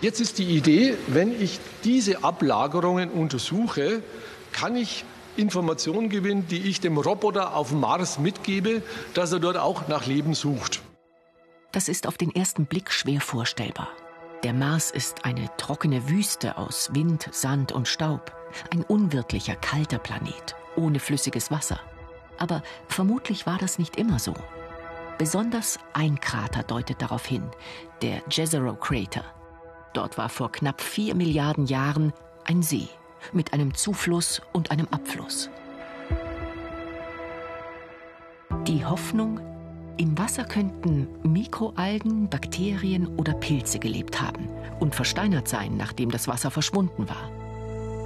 Jetzt 0.00 0.20
ist 0.20 0.38
die 0.38 0.44
Idee, 0.56 0.96
wenn 1.06 1.40
ich 1.40 1.60
diese 1.82 2.24
Ablagerungen 2.24 3.10
untersuche, 3.10 4.02
kann 4.52 4.76
ich 4.76 5.04
Informationen 5.36 6.08
gewinnen, 6.08 6.46
die 6.48 6.68
ich 6.68 6.80
dem 6.80 6.98
Roboter 6.98 7.56
auf 7.56 7.72
Mars 7.72 8.18
mitgebe, 8.18 8.82
dass 9.14 9.32
er 9.32 9.40
dort 9.40 9.56
auch 9.56 9.88
nach 9.88 10.06
Leben 10.06 10.34
sucht. 10.34 10.82
Das 11.72 11.88
ist 11.88 12.06
auf 12.06 12.16
den 12.16 12.34
ersten 12.34 12.66
Blick 12.66 12.90
schwer 12.92 13.20
vorstellbar. 13.20 13.88
Der 14.44 14.52
Mars 14.52 14.90
ist 14.90 15.24
eine 15.24 15.48
trockene 15.56 16.08
Wüste 16.08 16.58
aus 16.58 16.90
Wind, 16.92 17.28
Sand 17.32 17.72
und 17.72 17.88
Staub. 17.88 18.32
Ein 18.70 18.82
unwirtlicher, 18.84 19.56
kalter 19.56 19.98
Planet, 19.98 20.54
ohne 20.76 21.00
flüssiges 21.00 21.50
Wasser. 21.50 21.80
Aber 22.38 22.62
vermutlich 22.88 23.46
war 23.46 23.58
das 23.58 23.78
nicht 23.78 23.96
immer 23.96 24.18
so. 24.18 24.34
Besonders 25.18 25.78
ein 25.92 26.20
Krater 26.20 26.62
deutet 26.62 27.00
darauf 27.00 27.24
hin, 27.24 27.44
der 28.02 28.22
Jezero 28.30 28.74
Crater. 28.74 29.24
Dort 29.94 30.18
war 30.18 30.28
vor 30.28 30.52
knapp 30.52 30.80
vier 30.80 31.14
Milliarden 31.14 31.66
Jahren 31.66 32.12
ein 32.44 32.62
See 32.62 32.88
mit 33.32 33.52
einem 33.52 33.74
Zufluss 33.74 34.42
und 34.52 34.70
einem 34.70 34.88
Abfluss. 34.90 35.50
Die 38.66 38.84
Hoffnung, 38.84 39.40
im 39.96 40.18
Wasser 40.18 40.44
könnten 40.44 41.06
Mikroalgen, 41.22 42.28
Bakterien 42.28 43.06
oder 43.16 43.34
Pilze 43.34 43.78
gelebt 43.78 44.20
haben 44.20 44.48
und 44.80 44.94
versteinert 44.94 45.48
sein, 45.48 45.76
nachdem 45.76 46.10
das 46.10 46.26
Wasser 46.26 46.50
verschwunden 46.50 47.08
war. 47.08 47.30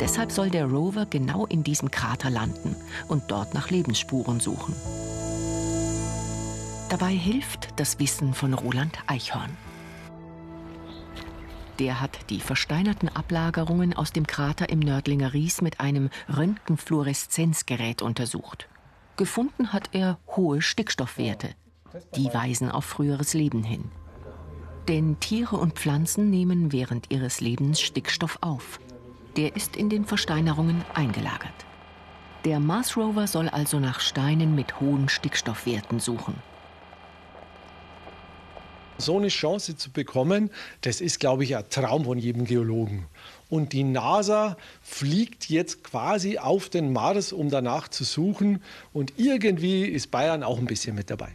Deshalb 0.01 0.31
soll 0.31 0.51
der 0.51 0.67
Rover 0.67 1.07
genau 1.07 1.47
in 1.47 1.65
diesem 1.65 1.91
Krater 1.91 2.31
landen 2.31 2.77
und 3.09 3.25
dort 3.29 3.55
nach 3.55 3.71
Lebensspuren 3.71 4.39
suchen. 4.39 4.75
Dabei 6.89 7.11
hilft 7.11 7.69
das 7.77 7.99
Wissen 7.99 8.33
von 8.33 8.55
Roland 8.55 8.97
Eichhorn. 9.07 9.51
Der 11.79 12.01
hat 12.01 12.31
die 12.31 12.41
versteinerten 12.41 13.09
Ablagerungen 13.09 13.95
aus 13.95 14.13
dem 14.13 14.27
Krater 14.27 14.69
im 14.69 14.81
Nördlinger 14.81 15.33
Ries 15.33 15.63
mit 15.63 15.79
einem 15.79 16.11
Röntgenfluoreszenzgerät 16.35 18.03
untersucht. 18.03 18.69
Gefunden 19.17 19.73
hat 19.73 19.91
er 19.93 20.19
hohe 20.37 20.61
Stickstoffwerte. 20.61 21.51
Die 22.17 22.27
weisen 22.35 22.71
auf 22.71 22.85
früheres 22.85 23.33
Leben 23.35 23.63
hin. 23.63 23.91
Denn 24.89 25.21
Tiere 25.21 25.57
und 25.57 25.75
Pflanzen 25.75 26.31
nehmen 26.31 26.73
während 26.73 27.11
ihres 27.11 27.41
Lebens 27.41 27.81
Stickstoff 27.81 28.39
auf. 28.41 28.81
Der 29.37 29.55
ist 29.55 29.77
in 29.77 29.89
den 29.89 30.05
Versteinerungen 30.05 30.85
eingelagert. 30.95 31.67
Der 32.45 32.61
Mars 32.61 32.97
Rover 32.97 33.27
soll 33.27 33.49
also 33.49 33.79
nach 33.79 34.01
Steinen 34.01 34.55
mit 34.55 34.81
hohen 34.81 35.09
Stickstoffwerten 35.09 36.01
suchen. 36.01 36.35
So 38.99 39.17
eine 39.17 39.29
Chance 39.29 39.77
zu 39.77 39.91
bekommen, 39.91 40.51
das 40.81 41.01
ist, 41.01 41.21
glaube 41.21 41.45
ich, 41.45 41.57
ein 41.57 41.65
Traum 41.71 42.05
von 42.05 42.19
jedem 42.19 42.45
Geologen. 42.45 43.07
Und 43.49 43.73
die 43.73 43.85
NASA 43.85 44.57
fliegt 44.83 45.49
jetzt 45.49 45.85
quasi 45.85 46.39
auf 46.39 46.69
den 46.69 46.93
Mars, 46.93 47.33
um 47.33 47.49
danach 47.49 47.89
zu 47.89 48.05
suchen. 48.05 48.63
Und 48.93 49.15
irgendwie 49.17 49.85
ist 49.85 50.11
Bayern 50.11 50.43
auch 50.43 50.59
ein 50.59 50.67
bisschen 50.67 50.95
mit 50.95 51.11
dabei. 51.11 51.31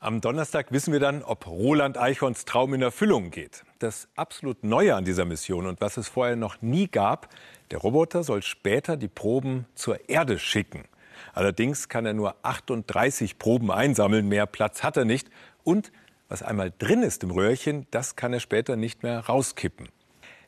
Am 0.00 0.20
Donnerstag 0.20 0.70
wissen 0.70 0.92
wir 0.92 1.00
dann, 1.00 1.24
ob 1.24 1.48
Roland 1.48 1.98
Eichhorns 1.98 2.44
Traum 2.44 2.72
in 2.74 2.82
Erfüllung 2.82 3.30
geht. 3.30 3.64
Das 3.80 4.06
absolut 4.14 4.62
Neue 4.62 4.94
an 4.94 5.04
dieser 5.04 5.24
Mission 5.24 5.66
und 5.66 5.80
was 5.80 5.96
es 5.96 6.08
vorher 6.08 6.36
noch 6.36 6.62
nie 6.62 6.86
gab, 6.86 7.28
der 7.72 7.78
Roboter 7.78 8.22
soll 8.22 8.42
später 8.42 8.96
die 8.96 9.08
Proben 9.08 9.66
zur 9.74 10.08
Erde 10.08 10.38
schicken. 10.38 10.84
Allerdings 11.32 11.88
kann 11.88 12.06
er 12.06 12.14
nur 12.14 12.36
38 12.42 13.38
Proben 13.40 13.72
einsammeln, 13.72 14.28
mehr 14.28 14.46
Platz 14.46 14.84
hat 14.84 14.96
er 14.96 15.04
nicht. 15.04 15.30
Und 15.64 15.90
was 16.28 16.42
einmal 16.42 16.72
drin 16.78 17.02
ist 17.02 17.22
im 17.22 17.30
Röhrchen, 17.30 17.86
das 17.90 18.16
kann 18.16 18.32
er 18.32 18.40
später 18.40 18.76
nicht 18.76 19.02
mehr 19.02 19.20
rauskippen. 19.20 19.88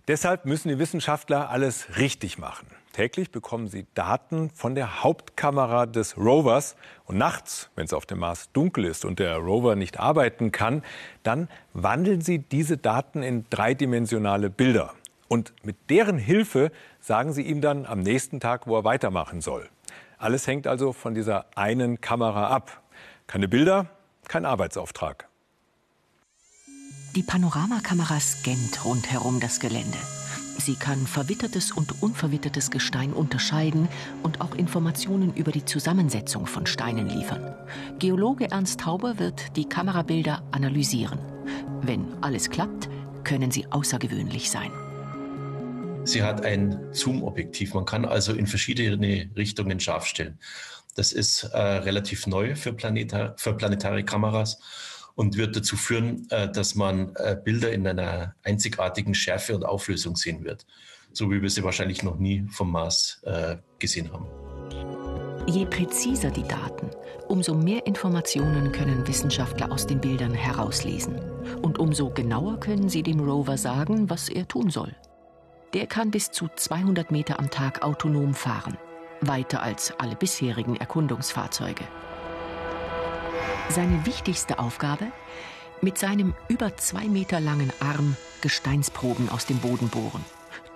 Deshalb 0.09 0.45
müssen 0.45 0.69
die 0.69 0.79
Wissenschaftler 0.79 1.51
alles 1.51 1.97
richtig 1.97 2.39
machen. 2.39 2.67
Täglich 2.93 3.31
bekommen 3.31 3.69
sie 3.69 3.87
Daten 3.95 4.51
von 4.51 4.75
der 4.75 5.05
Hauptkamera 5.05 5.87
des 5.87 6.19
Rovers. 6.19 6.75
Und 7.05 7.19
nachts, 7.19 7.71
wenn 7.77 7.85
es 7.85 7.93
auf 7.93 8.07
dem 8.07 8.19
Mars 8.19 8.51
dunkel 8.53 8.85
ist 8.85 9.05
und 9.05 9.21
der 9.21 9.37
Rover 9.37 9.77
nicht 9.77 10.01
arbeiten 10.01 10.51
kann, 10.51 10.83
dann 11.23 11.49
wandeln 11.73 12.21
sie 12.21 12.41
diese 12.41 12.77
Daten 12.77 13.23
in 13.23 13.47
dreidimensionale 13.51 14.51
Bilder. 14.51 14.95
Und 15.29 15.53
mit 15.63 15.77
deren 15.89 16.19
Hilfe 16.19 16.73
sagen 16.99 17.33
sie 17.33 17.43
ihm 17.43 17.61
dann 17.61 17.87
am 17.87 18.01
nächsten 18.01 18.41
Tag, 18.41 18.67
wo 18.67 18.77
er 18.77 18.85
weitermachen 18.85 19.41
soll. 19.41 19.69
Alles 20.19 20.49
hängt 20.49 20.67
also 20.67 20.93
von 20.93 21.15
dieser 21.15 21.47
einen 21.55 22.01
Kamera 22.01 22.49
ab. 22.49 22.83
Keine 23.29 23.47
Bilder, 23.47 23.87
kein 24.27 24.45
Arbeitsauftrag. 24.45 25.30
Die 27.17 27.25
Panoramakamera 27.25 28.21
scannt 28.21 28.85
rundherum 28.85 29.41
das 29.41 29.59
Gelände. 29.59 29.99
Sie 30.59 30.77
kann 30.77 31.09
verwittertes 31.09 31.73
und 31.73 32.03
unverwittertes 32.03 32.71
Gestein 32.71 33.13
unterscheiden 33.13 33.89
und 34.23 34.41
auch 34.41 34.55
Informationen 34.55 35.35
über 35.35 35.51
die 35.51 35.65
Zusammensetzung 35.65 36.47
von 36.47 36.67
Steinen 36.67 37.09
liefern. 37.09 37.57
Geologe 37.99 38.53
Ernst 38.53 38.79
Tauber 38.81 39.19
wird 39.19 39.57
die 39.57 39.69
Kamerabilder 39.69 40.45
analysieren. 40.53 41.19
Wenn 41.83 42.07
alles 42.21 42.49
klappt, 42.49 42.89
können 43.25 43.51
sie 43.51 43.67
außergewöhnlich 43.73 44.49
sein. 44.49 44.71
Sie 46.05 46.23
hat 46.23 46.45
ein 46.45 46.79
Zoom-Objektiv. 46.93 47.75
Man 47.75 47.87
kann 47.87 48.05
also 48.05 48.35
in 48.35 48.47
verschiedene 48.47 49.29
Richtungen 49.37 49.81
scharf 49.81 50.07
stellen. 50.07 50.39
Das 50.95 51.13
ist 51.13 51.43
äh, 51.43 51.59
relativ 51.59 52.29
neu 52.29 52.55
für, 52.55 52.73
Planetar 52.73 53.35
für 53.37 53.55
planetare 53.55 54.05
Kameras 54.05 54.61
und 55.15 55.37
wird 55.37 55.57
dazu 55.57 55.77
führen, 55.77 56.27
äh, 56.31 56.51
dass 56.51 56.75
man 56.75 57.15
äh, 57.17 57.37
Bilder 57.43 57.73
in 57.73 57.87
einer 57.87 58.35
einzigartigen 58.43 59.15
Schärfe 59.15 59.55
und 59.55 59.65
Auflösung 59.65 60.17
sehen 60.17 60.45
wird, 60.45 60.67
so 61.13 61.31
wie 61.31 61.43
wir 61.43 61.51
sie 61.51 61.65
wahrscheinlich 61.65 62.03
noch 62.03 62.19
nie 62.19 62.47
vom 62.51 62.71
Mars 62.73 63.21
äh, 63.25 63.57
gesehen 63.79 64.13
haben. 64.13 64.27
Je 65.47 65.67
präziser 65.67 66.31
die 66.31 66.47
Daten, 66.47 66.91
umso 67.29 67.55
mehr 67.55 67.87
Informationen 67.87 68.73
können 68.73 69.07
Wissenschaftler 69.09 69.73
aus 69.73 69.87
den 69.87 70.01
Bildern 70.01 70.35
herauslesen. 70.35 71.19
Und 71.63 71.79
umso 71.79 72.11
genauer 72.11 72.61
können 72.61 72.89
sie 72.89 73.03
dem 73.03 73.21
Rover 73.21 73.57
sagen, 73.57 74.11
was 74.11 74.29
er 74.29 74.47
tun 74.47 74.71
soll. 74.71 74.95
Der 75.73 75.87
kann 75.87 76.11
bis 76.11 76.31
zu 76.31 76.49
200 76.55 77.11
Meter 77.11 77.39
am 77.39 77.51
Tag 77.51 77.83
autonom 77.83 78.35
fahren, 78.35 78.77
weiter 79.21 79.63
als 79.63 79.93
alle 79.99 80.17
bisherigen 80.17 80.77
Erkundungsfahrzeuge. 80.77 81.85
Seine 83.69 84.05
wichtigste 84.07 84.59
Aufgabe? 84.59 85.07
Mit 85.81 85.99
seinem 85.99 86.35
über 86.49 86.77
zwei 86.77 87.07
Meter 87.07 87.41
langen 87.41 87.73
Arm 87.81 88.17
Gesteinsproben 88.41 89.29
aus 89.29 89.47
dem 89.47 89.59
Boden 89.59 89.89
bohren. 89.89 90.25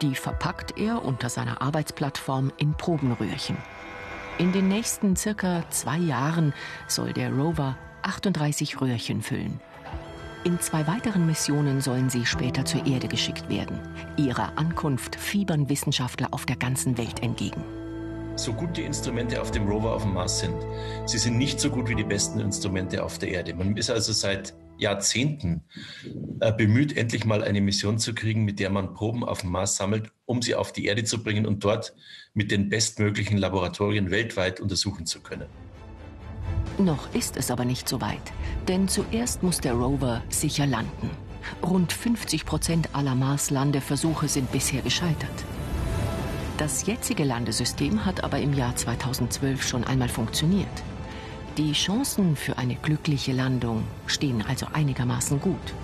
Die 0.03 0.15
verpackt 0.15 0.79
er 0.79 1.05
unter 1.05 1.29
seiner 1.29 1.61
Arbeitsplattform 1.61 2.53
in 2.57 2.75
Probenröhrchen. 2.75 3.57
In 4.39 4.53
den 4.53 4.69
nächsten 4.69 5.17
circa 5.17 5.65
zwei 5.71 5.99
Jahren 5.99 6.53
soll 6.89 7.13
der 7.13 7.33
Rover 7.33 7.77
38 8.03 8.81
Röhrchen 8.81 9.23
füllen. 9.23 9.61
In 10.45 10.61
zwei 10.61 10.87
weiteren 10.87 11.27
Missionen 11.27 11.81
sollen 11.81 12.11
sie 12.11 12.27
später 12.27 12.65
zur 12.65 12.85
Erde 12.87 13.09
geschickt 13.09 13.49
werden. 13.49 13.81
Ihrer 14.17 14.59
Ankunft 14.59 15.17
fiebern 15.17 15.69
Wissenschaftler 15.71 16.29
auf 16.33 16.45
der 16.45 16.57
ganzen 16.57 16.99
Welt 16.99 17.23
entgegen. 17.23 17.65
So 18.37 18.53
gut 18.53 18.77
die 18.77 18.83
Instrumente 18.83 19.41
auf 19.41 19.53
dem 19.53 19.69
Rover 19.69 19.95
auf 19.95 20.03
dem 20.03 20.15
Mars 20.15 20.41
sind, 20.41 20.57
sie 21.07 21.19
sind 21.19 21.39
nicht 21.39 21.61
so 21.61 21.71
gut 21.71 21.89
wie 21.89 21.95
die 21.95 22.05
besten 22.05 22.41
Instrumente 22.41 23.05
auf 23.05 23.19
der 23.19 23.31
Erde. 23.31 23.55
Man 23.55 23.77
ist 23.77 23.91
also 23.91 24.13
seit 24.13 24.55
Jahrzehnten 24.77 25.63
äh, 26.41 26.53
bemüht, 26.53 26.97
endlich 26.97 27.25
mal 27.25 27.45
eine 27.45 27.61
Mission 27.61 27.99
zu 27.99 28.13
kriegen, 28.13 28.45
mit 28.45 28.59
der 28.59 28.71
man 28.71 28.93
Proben 28.93 29.23
auf 29.23 29.43
dem 29.43 29.51
Mars 29.51 29.77
sammelt, 29.77 30.11
um 30.27 30.43
sie 30.43 30.57
auf 30.57 30.73
die 30.73 30.87
Erde 30.87 31.05
zu 31.05 31.23
bringen 31.23 31.47
und 31.47 31.63
dort 31.63 31.95
mit 32.35 32.51
den 32.51 32.69
bestmöglichen 32.69 33.39
Laboratorien 33.39 34.11
weltweit 34.11 34.59
untersuchen 34.59 35.07
zu 35.07 35.21
können. 35.21 35.47
Noch 36.77 37.15
ist 37.15 37.37
es 37.37 37.53
aber 37.53 37.65
nicht 37.65 37.89
so 37.89 38.01
weit, 38.01 38.33
denn 38.67 38.89
zuerst 38.89 39.45
muss 39.45 39.61
der 39.61 39.75
Rover 39.75 40.23
sicher 40.29 40.67
landen. 40.67 41.11
Rund 41.63 41.93
50 41.93 42.45
Prozent 42.47 42.89
aller 42.95 43.15
Mars-Landeversuche 43.15 44.27
sind 44.27 44.51
bisher 44.51 44.83
gescheitert. 44.83 45.45
Das 46.57 46.87
jetzige 46.87 47.25
Landesystem 47.25 48.05
hat 48.05 48.23
aber 48.23 48.39
im 48.39 48.53
Jahr 48.53 48.77
2012 48.77 49.67
schon 49.67 49.83
einmal 49.83 50.09
funktioniert. 50.09 50.69
Die 51.57 51.73
Chancen 51.73 52.37
für 52.37 52.59
eine 52.59 52.77
glückliche 52.77 53.33
Landung 53.33 53.83
stehen 54.07 54.45
also 54.47 54.67
einigermaßen 54.73 55.41
gut. 55.41 55.75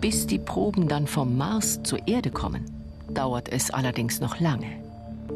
Bis 0.00 0.26
die 0.26 0.38
Proben 0.38 0.88
dann 0.88 1.06
vom 1.06 1.36
Mars 1.36 1.82
zur 1.82 2.06
Erde 2.08 2.30
kommen, 2.30 2.64
dauert 3.08 3.50
es 3.50 3.70
allerdings 3.70 4.20
noch 4.20 4.40
lange. 4.40 4.82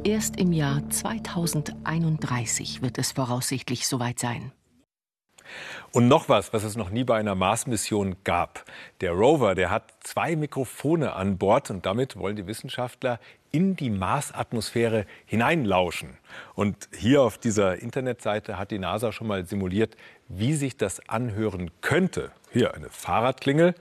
Erst 0.04 0.36
im 0.36 0.52
Jahr 0.52 0.88
2031 0.88 2.82
wird 2.82 2.98
es 2.98 3.12
voraussichtlich 3.12 3.86
soweit 3.86 4.18
sein. 4.18 4.52
Und 5.92 6.06
noch 6.06 6.28
was, 6.28 6.52
was 6.52 6.64
es 6.64 6.76
noch 6.76 6.90
nie 6.90 7.04
bei 7.04 7.18
einer 7.18 7.34
Mars-Mission 7.34 8.16
gab. 8.22 8.64
Der 9.00 9.12
Rover, 9.12 9.54
der 9.54 9.70
hat 9.70 9.84
zwei 10.00 10.36
Mikrofone 10.36 11.14
an 11.14 11.38
Bord 11.38 11.70
und 11.70 11.86
damit 11.86 12.16
wollen 12.16 12.36
die 12.36 12.46
Wissenschaftler 12.46 13.18
in 13.52 13.74
die 13.74 13.88
Marsatmosphäre 13.88 15.06
hineinlauschen. 15.24 16.18
Und 16.54 16.88
hier 16.94 17.22
auf 17.22 17.38
dieser 17.38 17.80
Internetseite 17.80 18.58
hat 18.58 18.70
die 18.70 18.78
NASA 18.78 19.12
schon 19.12 19.26
mal 19.26 19.46
simuliert, 19.46 19.96
wie 20.28 20.54
sich 20.54 20.76
das 20.76 21.08
anhören 21.08 21.70
könnte. 21.80 22.32
Hier 22.52 22.74
eine 22.74 22.90
Fahrradklingel. 22.90 23.74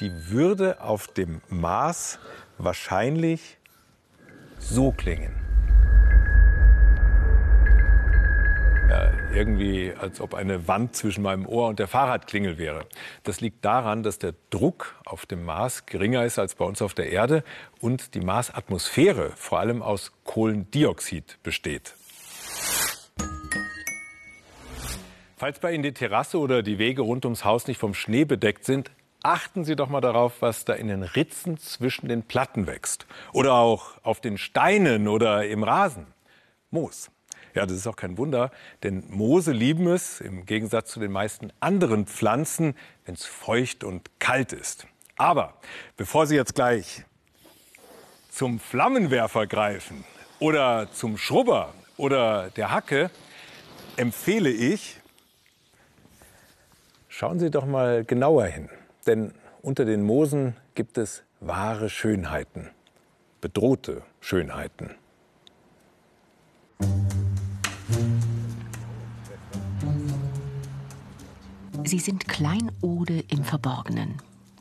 Die 0.00 0.30
würde 0.30 0.80
auf 0.80 1.06
dem 1.08 1.42
Mars 1.48 2.18
wahrscheinlich 2.56 3.58
so 4.58 4.90
klingen. 4.90 5.34
Ja, 8.88 9.12
irgendwie, 9.34 9.92
als 9.98 10.20
ob 10.20 10.34
eine 10.34 10.68
Wand 10.68 10.94
zwischen 10.94 11.22
meinem 11.22 11.46
Ohr 11.46 11.68
und 11.68 11.78
der 11.78 11.88
Fahrradklingel 11.88 12.56
wäre. 12.56 12.86
Das 13.24 13.40
liegt 13.40 13.64
daran, 13.64 14.02
dass 14.02 14.18
der 14.18 14.34
Druck 14.50 14.94
auf 15.04 15.26
dem 15.26 15.44
Mars 15.44 15.86
geringer 15.86 16.24
ist 16.24 16.38
als 16.38 16.54
bei 16.54 16.64
uns 16.64 16.80
auf 16.80 16.94
der 16.94 17.10
Erde 17.10 17.42
und 17.80 18.14
die 18.14 18.20
Marsatmosphäre 18.20 19.32
vor 19.36 19.58
allem 19.58 19.82
aus 19.82 20.12
Kohlendioxid 20.24 21.38
besteht. 21.42 21.94
Falls 25.36 25.58
bei 25.58 25.72
Ihnen 25.72 25.82
die 25.82 25.92
Terrasse 25.92 26.38
oder 26.38 26.62
die 26.62 26.78
Wege 26.78 27.02
rund 27.02 27.24
ums 27.24 27.44
Haus 27.44 27.66
nicht 27.66 27.78
vom 27.78 27.92
Schnee 27.92 28.24
bedeckt 28.24 28.64
sind, 28.64 28.90
achten 29.22 29.64
Sie 29.64 29.74
doch 29.74 29.88
mal 29.88 30.00
darauf, 30.00 30.40
was 30.42 30.64
da 30.64 30.74
in 30.74 30.88
den 30.88 31.02
Ritzen 31.02 31.58
zwischen 31.58 32.08
den 32.08 32.22
Platten 32.22 32.66
wächst. 32.66 33.06
Oder 33.32 33.54
auch 33.54 33.98
auf 34.04 34.20
den 34.20 34.38
Steinen 34.38 35.08
oder 35.08 35.44
im 35.46 35.64
Rasen. 35.64 36.06
Moos. 36.70 37.10
Ja, 37.54 37.66
das 37.66 37.76
ist 37.76 37.86
auch 37.86 37.96
kein 37.96 38.18
Wunder, 38.18 38.50
denn 38.82 39.04
Moose 39.10 39.52
lieben 39.52 39.86
es, 39.86 40.20
im 40.20 40.44
Gegensatz 40.44 40.90
zu 40.90 40.98
den 40.98 41.12
meisten 41.12 41.52
anderen 41.60 42.06
Pflanzen, 42.06 42.74
wenn 43.04 43.14
es 43.14 43.24
feucht 43.24 43.84
und 43.84 44.10
kalt 44.18 44.52
ist. 44.52 44.88
Aber 45.16 45.54
bevor 45.96 46.26
Sie 46.26 46.34
jetzt 46.34 46.56
gleich 46.56 47.04
zum 48.28 48.58
Flammenwerfer 48.58 49.46
greifen 49.46 50.04
oder 50.40 50.90
zum 50.92 51.16
Schrubber 51.16 51.72
oder 51.96 52.50
der 52.50 52.72
Hacke, 52.72 53.10
empfehle 53.96 54.50
ich, 54.50 55.00
schauen 57.08 57.38
Sie 57.38 57.52
doch 57.52 57.66
mal 57.66 58.04
genauer 58.04 58.46
hin. 58.46 58.68
Denn 59.06 59.32
unter 59.62 59.84
den 59.84 60.02
Moosen 60.02 60.56
gibt 60.74 60.98
es 60.98 61.22
wahre 61.38 61.88
Schönheiten, 61.88 62.70
bedrohte 63.40 64.02
Schönheiten. 64.20 64.96
Sie 71.86 71.98
sind 71.98 72.26
Kleinode 72.26 73.24
im 73.28 73.44
Verborgenen, 73.44 74.14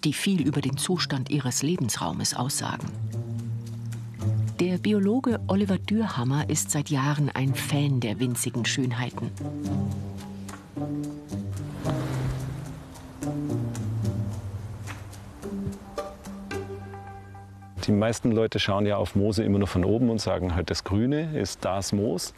die 0.04 0.12
viel 0.12 0.46
über 0.46 0.60
den 0.60 0.76
Zustand 0.76 1.30
ihres 1.30 1.64
Lebensraumes 1.64 2.34
aussagen. 2.34 2.86
Der 4.60 4.78
Biologe 4.78 5.40
Oliver 5.48 5.78
Dürhammer 5.78 6.50
ist 6.50 6.72
seit 6.72 6.90
Jahren 6.90 7.30
ein 7.34 7.56
Fan 7.56 8.02
der 8.02 8.20
winzigen 8.20 8.66
Schönheiten. 8.66 9.32
Die 17.88 17.92
meisten 17.92 18.32
Leute 18.32 18.60
schauen 18.60 18.86
ja 18.86 18.98
auf 18.98 19.16
Moose 19.16 19.44
immer 19.44 19.60
nur 19.60 19.68
von 19.68 19.84
oben 19.86 20.10
und 20.10 20.20
sagen 20.20 20.56
halt, 20.56 20.70
das 20.70 20.84
Grüne 20.84 21.38
ist 21.38 21.66
das 21.66 21.94
Moos. 21.94 22.34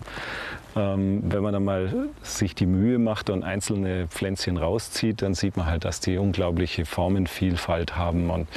Ähm, 0.75 1.23
wenn 1.25 1.41
man 1.41 1.53
dann 1.53 1.63
mal 1.63 2.09
sich 2.21 2.53
die 2.53 2.65
Mühe 2.65 2.99
macht 2.99 3.29
und 3.29 3.43
einzelne 3.43 4.07
Pflänzchen 4.07 4.57
rauszieht, 4.57 5.21
dann 5.21 5.33
sieht 5.33 5.55
man 5.55 5.67
halt, 5.67 5.85
dass 5.85 6.01
die 6.01 6.17
unglaubliche 6.17 6.85
Formenvielfalt 6.85 7.95
haben 7.95 8.29
und 8.29 8.47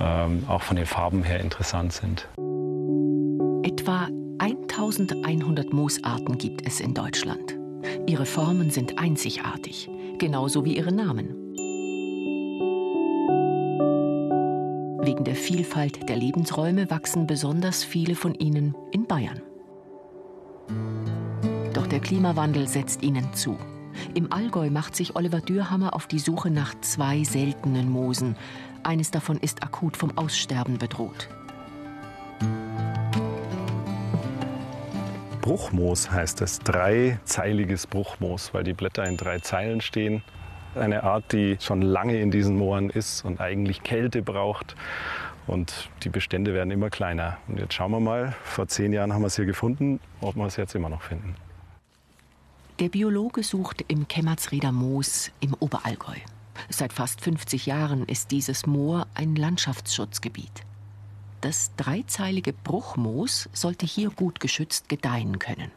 ähm, 0.00 0.44
auch 0.48 0.62
von 0.62 0.76
den 0.76 0.86
Farben 0.86 1.22
her 1.22 1.40
interessant 1.40 1.92
sind. 1.92 2.28
Etwa 3.62 4.08
1100 4.38 5.72
Moosarten 5.72 6.36
gibt 6.36 6.66
es 6.66 6.80
in 6.80 6.92
Deutschland. 6.92 7.56
Ihre 8.06 8.26
Formen 8.26 8.70
sind 8.70 8.98
einzigartig, 8.98 9.88
genauso 10.18 10.64
wie 10.64 10.76
ihre 10.76 10.92
Namen. 10.92 11.34
Wegen 15.06 15.24
der 15.24 15.36
Vielfalt 15.36 16.08
der 16.08 16.16
Lebensräume 16.16 16.90
wachsen 16.90 17.26
besonders 17.26 17.84
viele 17.84 18.14
von 18.14 18.34
ihnen 18.34 18.74
in 18.92 19.06
Bayern. 19.06 19.40
Der 21.96 22.02
Klimawandel 22.02 22.68
setzt 22.68 23.02
ihnen 23.02 23.32
zu. 23.32 23.58
Im 24.12 24.30
Allgäu 24.30 24.68
macht 24.68 24.94
sich 24.94 25.16
Oliver 25.16 25.40
Dürhammer 25.40 25.94
auf 25.94 26.06
die 26.06 26.18
Suche 26.18 26.50
nach 26.50 26.78
zwei 26.82 27.24
seltenen 27.24 27.90
Moosen. 27.90 28.36
Eines 28.82 29.10
davon 29.10 29.38
ist 29.38 29.62
akut 29.62 29.96
vom 29.96 30.12
Aussterben 30.18 30.76
bedroht. 30.76 31.30
Bruchmoos 35.40 36.10
heißt 36.10 36.42
es, 36.42 36.58
dreizeiliges 36.58 37.86
Bruchmoos, 37.86 38.52
weil 38.52 38.64
die 38.64 38.74
Blätter 38.74 39.06
in 39.06 39.16
drei 39.16 39.38
Zeilen 39.38 39.80
stehen 39.80 40.22
eine 40.74 41.02
Art, 41.02 41.32
die 41.32 41.56
schon 41.60 41.80
lange 41.80 42.20
in 42.20 42.30
diesen 42.30 42.58
Mooren 42.58 42.90
ist 42.90 43.24
und 43.24 43.40
eigentlich 43.40 43.82
Kälte 43.84 44.20
braucht. 44.20 44.76
Und 45.46 45.88
die 46.02 46.10
Bestände 46.10 46.52
werden 46.52 46.70
immer 46.70 46.90
kleiner. 46.90 47.38
Und 47.48 47.58
jetzt 47.58 47.72
schauen 47.72 47.92
wir 47.92 48.00
mal, 48.00 48.34
vor 48.44 48.68
zehn 48.68 48.92
Jahren 48.92 49.14
haben 49.14 49.22
wir 49.22 49.28
es 49.28 49.36
hier 49.36 49.46
gefunden, 49.46 49.98
ob 50.20 50.36
wir 50.36 50.44
es 50.44 50.56
jetzt 50.56 50.74
immer 50.74 50.90
noch 50.90 51.00
finden. 51.00 51.36
Der 52.78 52.90
Biologe 52.90 53.42
sucht 53.42 53.86
im 53.88 54.06
Kemmertsrieder 54.06 54.70
Moos 54.70 55.30
im 55.40 55.54
Oberallgäu. 55.54 56.16
Seit 56.68 56.92
fast 56.92 57.22
50 57.22 57.64
Jahren 57.64 58.04
ist 58.04 58.32
dieses 58.32 58.66
Moor 58.66 59.06
ein 59.14 59.34
Landschaftsschutzgebiet. 59.34 60.62
Das 61.40 61.70
dreizeilige 61.78 62.52
Bruchmoos 62.52 63.48
sollte 63.54 63.86
hier 63.86 64.10
gut 64.10 64.40
geschützt 64.40 64.90
gedeihen 64.90 65.38
können. 65.38 65.70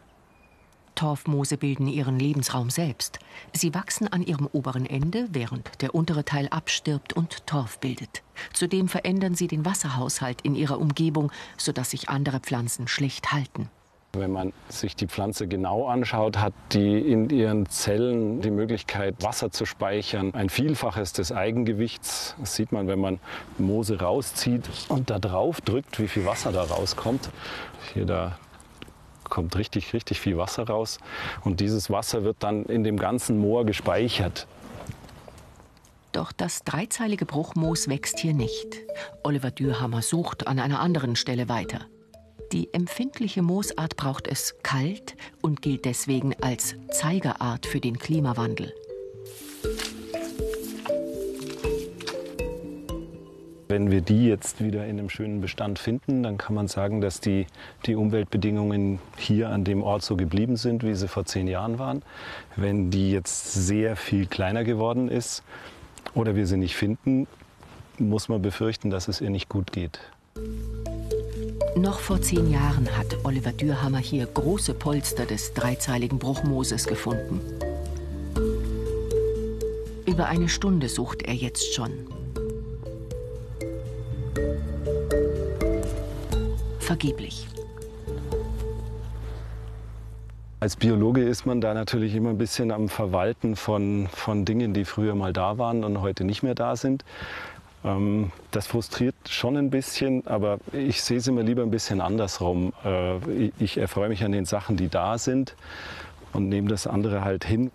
Torfmoose 0.95 1.55
bilden 1.55 1.87
ihren 1.87 2.19
Lebensraum 2.19 2.69
selbst. 2.69 3.19
Sie 3.53 3.73
wachsen 3.73 4.09
an 4.09 4.21
ihrem 4.21 4.47
oberen 4.47 4.85
Ende, 4.85 5.29
während 5.31 5.81
der 5.81 5.95
untere 5.95 6.25
Teil 6.25 6.49
abstirbt 6.49 7.13
und 7.13 7.47
Torf 7.47 7.79
bildet. 7.79 8.23
Zudem 8.51 8.89
verändern 8.89 9.35
sie 9.35 9.47
den 9.47 9.63
Wasserhaushalt 9.63 10.41
in 10.41 10.53
ihrer 10.53 10.77
Umgebung, 10.77 11.31
sodass 11.55 11.91
sich 11.91 12.09
andere 12.09 12.41
Pflanzen 12.41 12.89
schlecht 12.89 13.31
halten. 13.31 13.69
Wenn 14.13 14.31
man 14.31 14.53
sich 14.69 14.95
die 14.95 15.05
Pflanze 15.05 15.47
genau 15.47 15.87
anschaut, 15.87 16.39
hat 16.39 16.53
die 16.71 16.97
in 16.97 17.29
ihren 17.29 17.67
Zellen 17.67 18.41
die 18.41 18.49
Möglichkeit, 18.49 19.15
Wasser 19.21 19.51
zu 19.51 19.67
speichern. 19.67 20.33
Ein 20.33 20.49
Vielfaches 20.49 21.13
des 21.13 21.31
Eigengewichts. 21.31 22.35
Das 22.39 22.55
sieht 22.55 22.71
man, 22.71 22.87
wenn 22.87 22.99
man 22.99 23.19
Moose 23.59 23.99
rauszieht 23.99 24.67
und 24.87 25.11
da 25.11 25.19
drauf 25.19 25.61
drückt, 25.61 25.99
wie 25.99 26.07
viel 26.07 26.25
Wasser 26.25 26.51
da 26.51 26.63
rauskommt. 26.63 27.29
Hier 27.93 28.05
da 28.05 28.39
kommt 29.25 29.55
richtig, 29.55 29.93
richtig 29.93 30.19
viel 30.19 30.37
Wasser 30.37 30.63
raus. 30.63 30.97
Und 31.43 31.59
dieses 31.59 31.91
Wasser 31.91 32.23
wird 32.23 32.37
dann 32.39 32.65
in 32.65 32.83
dem 32.83 32.97
ganzen 32.97 33.37
Moor 33.37 33.63
gespeichert. 33.63 34.47
Doch 36.13 36.31
das 36.31 36.63
dreizeilige 36.63 37.27
Bruchmoos 37.27 37.87
wächst 37.87 38.17
hier 38.17 38.33
nicht. 38.33 38.77
Oliver 39.23 39.51
Dürhammer 39.51 40.01
sucht 40.01 40.47
an 40.47 40.57
einer 40.57 40.79
anderen 40.79 41.15
Stelle 41.15 41.47
weiter. 41.47 41.81
Die 42.51 42.73
empfindliche 42.73 43.43
Moosart 43.43 43.95
braucht 43.95 44.27
es 44.27 44.55
kalt 44.63 45.15
und 45.41 45.61
gilt 45.61 45.85
deswegen 45.85 46.33
als 46.41 46.75
Zeigerart 46.89 47.67
für 47.67 47.79
den 47.79 47.99
Klimawandel. 47.99 48.73
Wenn 53.67 53.91
wir 53.91 54.01
die 54.01 54.25
jetzt 54.25 54.63
wieder 54.63 54.85
in 54.85 54.97
einem 54.97 55.11
schönen 55.11 55.41
Bestand 55.41 55.77
finden, 55.77 56.23
dann 56.23 56.39
kann 56.39 56.55
man 56.55 56.67
sagen, 56.67 57.01
dass 57.01 57.21
die, 57.21 57.45
die 57.85 57.93
Umweltbedingungen 57.93 58.97
hier 59.15 59.49
an 59.49 59.63
dem 59.63 59.83
Ort 59.83 60.01
so 60.01 60.15
geblieben 60.15 60.57
sind, 60.57 60.83
wie 60.83 60.95
sie 60.95 61.07
vor 61.07 61.25
zehn 61.25 61.47
Jahren 61.47 61.77
waren. 61.77 62.01
Wenn 62.55 62.89
die 62.89 63.11
jetzt 63.11 63.53
sehr 63.53 63.95
viel 63.95 64.25
kleiner 64.25 64.63
geworden 64.63 65.07
ist 65.07 65.43
oder 66.15 66.35
wir 66.35 66.47
sie 66.47 66.57
nicht 66.57 66.75
finden, 66.75 67.27
muss 67.99 68.27
man 68.27 68.41
befürchten, 68.41 68.89
dass 68.89 69.07
es 69.07 69.21
ihr 69.21 69.29
nicht 69.29 69.49
gut 69.49 69.71
geht. 69.71 69.99
Noch 71.75 71.99
vor 71.99 72.21
zehn 72.21 72.51
Jahren 72.51 72.87
hat 72.97 73.17
Oliver 73.23 73.51
Dürhammer 73.51 73.99
hier 73.99 74.25
große 74.25 74.73
Polster 74.73 75.25
des 75.25 75.53
dreizeiligen 75.53 76.19
Bruchmooses 76.19 76.87
gefunden. 76.87 77.41
Über 80.05 80.25
eine 80.25 80.49
Stunde 80.49 80.89
sucht 80.89 81.21
er 81.23 81.33
jetzt 81.33 81.73
schon. 81.73 81.91
vergeblich. 86.89 87.47
Als 90.59 90.75
Biologe 90.75 91.21
ist 91.21 91.45
man 91.45 91.61
da 91.61 91.75
natürlich 91.75 92.15
immer 92.15 92.31
ein 92.31 92.39
bisschen 92.39 92.71
am 92.71 92.89
Verwalten 92.89 93.55
von, 93.55 94.07
von 94.11 94.43
Dingen, 94.43 94.73
die 94.73 94.85
früher 94.85 95.13
mal 95.13 95.31
da 95.31 95.59
waren 95.59 95.83
und 95.83 96.01
heute 96.01 96.23
nicht 96.23 96.41
mehr 96.41 96.55
da 96.55 96.75
sind. 96.75 97.05
Ähm, 97.83 98.31
das 98.51 98.67
frustriert 98.67 99.15
schon 99.29 99.57
ein 99.57 99.69
bisschen, 99.69 100.25
aber 100.27 100.59
ich 100.73 101.01
sehe 101.01 101.17
es 101.17 101.27
immer 101.27 101.43
lieber 101.43 101.63
ein 101.63 101.71
bisschen 101.71 102.01
andersrum. 102.01 102.73
Äh, 102.83 103.51
ich 103.59 103.77
erfreue 103.77 104.09
mich 104.09 104.23
an 104.23 104.31
den 104.31 104.45
Sachen, 104.45 104.77
die 104.77 104.89
da 104.89 105.17
sind 105.17 105.55
und 106.33 106.49
nehme 106.49 106.69
das 106.69 106.87
andere 106.87 107.23
halt 107.23 107.45
hin. 107.45 107.71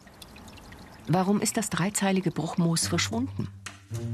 Warum 1.08 1.40
ist 1.40 1.56
das 1.56 1.70
dreizeilige 1.70 2.30
Bruchmoos 2.30 2.86
verschwunden? 2.86 3.48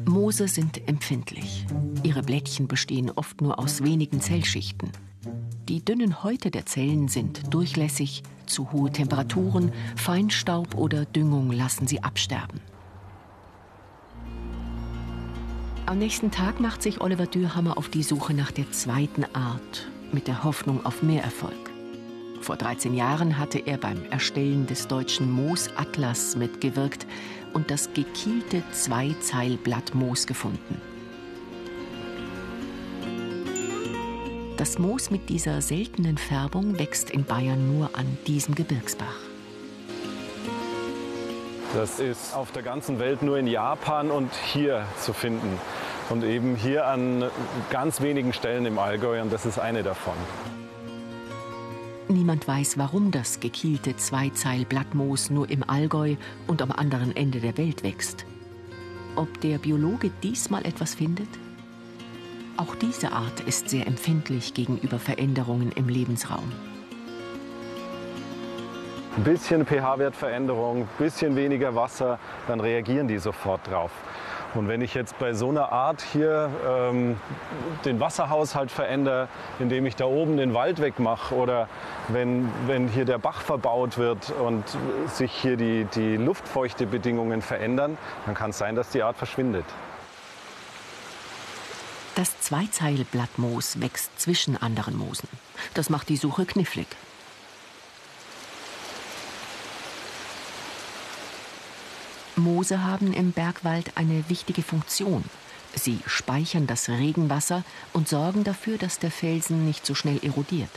Moose 0.04 0.48
sind 0.48 0.88
empfindlich. 0.88 1.66
Ihre 2.02 2.22
Blättchen 2.22 2.68
bestehen 2.68 3.10
oft 3.10 3.40
nur 3.40 3.58
aus 3.58 3.82
wenigen 3.82 4.20
Zellschichten. 4.20 4.90
Die 5.68 5.84
dünnen 5.84 6.22
Häute 6.22 6.50
der 6.50 6.66
Zellen 6.66 7.08
sind 7.08 7.54
durchlässig, 7.54 8.22
zu 8.46 8.72
hohe 8.72 8.90
Temperaturen, 8.90 9.72
Feinstaub 9.94 10.74
oder 10.74 11.04
Düngung 11.04 11.52
lassen 11.52 11.86
sie 11.86 12.02
absterben. 12.02 12.60
Am 15.90 15.98
nächsten 15.98 16.30
Tag 16.30 16.60
macht 16.60 16.82
sich 16.82 17.00
Oliver 17.00 17.26
Dürhammer 17.26 17.76
auf 17.76 17.88
die 17.88 18.04
Suche 18.04 18.32
nach 18.32 18.52
der 18.52 18.70
zweiten 18.70 19.24
Art, 19.34 19.88
mit 20.12 20.28
der 20.28 20.44
Hoffnung 20.44 20.86
auf 20.86 21.02
mehr 21.02 21.24
Erfolg. 21.24 21.72
Vor 22.40 22.54
13 22.54 22.94
Jahren 22.94 23.38
hatte 23.38 23.58
er 23.58 23.76
beim 23.76 24.04
Erstellen 24.04 24.68
des 24.68 24.86
deutschen 24.86 25.28
Moosatlas 25.28 26.36
mitgewirkt, 26.36 27.08
und 27.54 27.72
das 27.72 27.92
gekielte 27.92 28.62
Zweizeilblattmoos 28.70 30.28
gefunden. 30.28 30.80
Das 34.58 34.78
Moos 34.78 35.10
mit 35.10 35.28
dieser 35.28 35.60
seltenen 35.60 36.18
Färbung 36.18 36.78
wächst 36.78 37.10
in 37.10 37.24
Bayern 37.24 37.66
nur 37.66 37.90
an 37.94 38.06
diesem 38.28 38.54
Gebirgsbach. 38.54 39.29
Das 41.74 42.00
ist 42.00 42.34
auf 42.34 42.50
der 42.50 42.62
ganzen 42.62 42.98
Welt 42.98 43.22
nur 43.22 43.38
in 43.38 43.46
Japan 43.46 44.10
und 44.10 44.32
hier 44.34 44.84
zu 44.98 45.12
finden. 45.12 45.58
Und 46.08 46.24
eben 46.24 46.56
hier 46.56 46.86
an 46.88 47.24
ganz 47.70 48.00
wenigen 48.00 48.32
Stellen 48.32 48.66
im 48.66 48.78
Allgäu 48.78 49.22
und 49.22 49.32
das 49.32 49.46
ist 49.46 49.60
eine 49.60 49.84
davon. 49.84 50.14
Niemand 52.08 52.48
weiß, 52.48 52.76
warum 52.76 53.12
das 53.12 53.38
gekielte 53.38 53.96
Zweizeilblattmoos 53.96 55.30
nur 55.30 55.48
im 55.48 55.62
Allgäu 55.62 56.16
und 56.48 56.60
am 56.60 56.72
anderen 56.72 57.14
Ende 57.14 57.38
der 57.38 57.56
Welt 57.56 57.84
wächst. 57.84 58.26
Ob 59.14 59.40
der 59.40 59.58
Biologe 59.58 60.10
diesmal 60.24 60.66
etwas 60.66 60.96
findet? 60.96 61.28
Auch 62.56 62.74
diese 62.74 63.12
Art 63.12 63.40
ist 63.40 63.70
sehr 63.70 63.86
empfindlich 63.86 64.54
gegenüber 64.54 64.98
Veränderungen 64.98 65.70
im 65.70 65.88
Lebensraum. 65.88 66.50
Ein 69.16 69.24
bisschen 69.24 69.66
pH-Wertveränderung, 69.66 70.82
ein 70.82 70.88
bisschen 70.98 71.34
weniger 71.34 71.74
Wasser, 71.74 72.20
dann 72.46 72.60
reagieren 72.60 73.08
die 73.08 73.18
sofort 73.18 73.68
drauf. 73.68 73.90
Und 74.54 74.68
wenn 74.68 74.82
ich 74.82 74.94
jetzt 74.94 75.18
bei 75.18 75.32
so 75.32 75.48
einer 75.48 75.72
Art 75.72 76.02
hier 76.12 76.50
ähm, 76.68 77.16
den 77.84 77.98
Wasserhaushalt 78.00 78.70
verändere, 78.70 79.28
indem 79.58 79.86
ich 79.86 79.96
da 79.96 80.04
oben 80.06 80.36
den 80.36 80.54
Wald 80.54 80.80
wegmache 80.80 81.34
oder 81.34 81.68
wenn, 82.08 82.48
wenn 82.66 82.88
hier 82.88 83.04
der 83.04 83.18
Bach 83.18 83.40
verbaut 83.40 83.98
wird 83.98 84.30
und 84.30 84.64
sich 85.06 85.32
hier 85.32 85.56
die, 85.56 85.86
die 85.94 86.16
Luftfeuchtebedingungen 86.16 87.42
verändern, 87.42 87.98
dann 88.26 88.34
kann 88.34 88.50
es 88.50 88.58
sein, 88.58 88.74
dass 88.74 88.90
die 88.90 89.02
Art 89.02 89.16
verschwindet. 89.16 89.64
Das 92.14 92.40
Zweizeilblattmoos 92.40 93.80
wächst 93.80 94.20
zwischen 94.20 94.56
anderen 94.56 94.96
Moosen. 94.96 95.28
Das 95.74 95.90
macht 95.90 96.08
die 96.08 96.16
Suche 96.16 96.44
knifflig. 96.44 96.88
Moose 102.40 102.82
haben 102.82 103.12
im 103.12 103.32
Bergwald 103.32 103.96
eine 103.96 104.28
wichtige 104.28 104.62
Funktion. 104.62 105.24
Sie 105.74 106.00
speichern 106.06 106.66
das 106.66 106.88
Regenwasser 106.88 107.62
und 107.92 108.08
sorgen 108.08 108.44
dafür, 108.44 108.78
dass 108.78 108.98
der 108.98 109.10
Felsen 109.10 109.66
nicht 109.66 109.86
so 109.86 109.94
schnell 109.94 110.18
erodiert. 110.22 110.70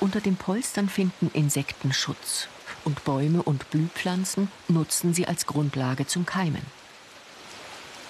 Unter 0.00 0.20
den 0.20 0.36
Polstern 0.36 0.88
finden 0.88 1.30
Insekten 1.34 1.92
Schutz 1.92 2.48
und 2.84 3.04
Bäume 3.04 3.42
und 3.42 3.70
Blühpflanzen 3.70 4.50
nutzen 4.68 5.12
sie 5.12 5.28
als 5.28 5.44
Grundlage 5.46 6.06
zum 6.06 6.24
Keimen. 6.24 6.62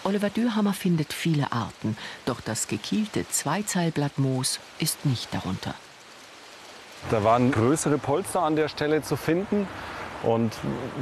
Oliver 0.04 0.30
Dürhammer 0.30 0.72
findet 0.72 1.12
viele 1.12 1.52
Arten, 1.52 1.96
doch 2.24 2.40
das 2.40 2.68
gekielte 2.68 3.28
Zweizeilblattmoos 3.28 4.60
ist 4.78 5.04
nicht 5.04 5.34
darunter. 5.34 5.74
Da 7.10 7.24
waren 7.24 7.50
größere 7.50 7.98
Polster 7.98 8.42
an 8.42 8.56
der 8.56 8.68
Stelle 8.68 9.02
zu 9.02 9.16
finden 9.16 9.66
und 10.22 10.52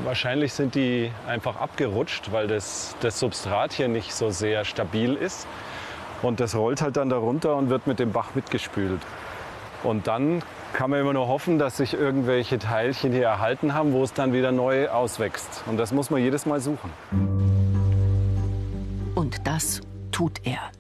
wahrscheinlich 0.05 0.53
sind 0.53 0.75
die 0.75 1.11
einfach 1.27 1.57
abgerutscht, 1.57 2.31
weil 2.31 2.47
das, 2.47 2.95
das 3.01 3.19
Substrat 3.19 3.73
hier 3.73 3.89
nicht 3.89 4.15
so 4.15 4.31
sehr 4.31 4.65
stabil 4.65 5.15
ist. 5.15 5.47
Und 6.23 6.41
das 6.41 6.55
rollt 6.55 6.83
halt 6.83 6.97
dann 6.97 7.09
darunter 7.09 7.57
und 7.57 7.69
wird 7.71 7.87
mit 7.87 7.99
dem 7.99 8.13
Bach 8.13 8.35
mitgespült. 8.35 9.01
Und 9.85 10.07
dann 10.07 10.43
kann 10.73 10.91
man 10.91 11.01
immer 11.01 11.13
nur 11.13 11.29
hoffen, 11.29 11.59
dass 11.59 11.77
sich 11.77 11.95
irgendwelche 11.95 12.59
Teilchen 12.59 13.13
hier 13.13 13.25
erhalten 13.25 13.75
haben, 13.75 13.93
wo 13.93 14.03
es 14.03 14.13
dann 14.13 14.33
wieder 14.33 14.53
neu 14.53 14.89
auswächst. 14.89 15.63
Und 15.67 15.77
das 15.77 15.93
muss 15.93 16.11
man 16.11 16.21
jedes 16.21 16.47
Mal 16.47 16.61
suchen. 16.61 16.93
Und 19.15 19.47
das 19.47 19.81
tut 20.11 20.41
er. 20.45 20.71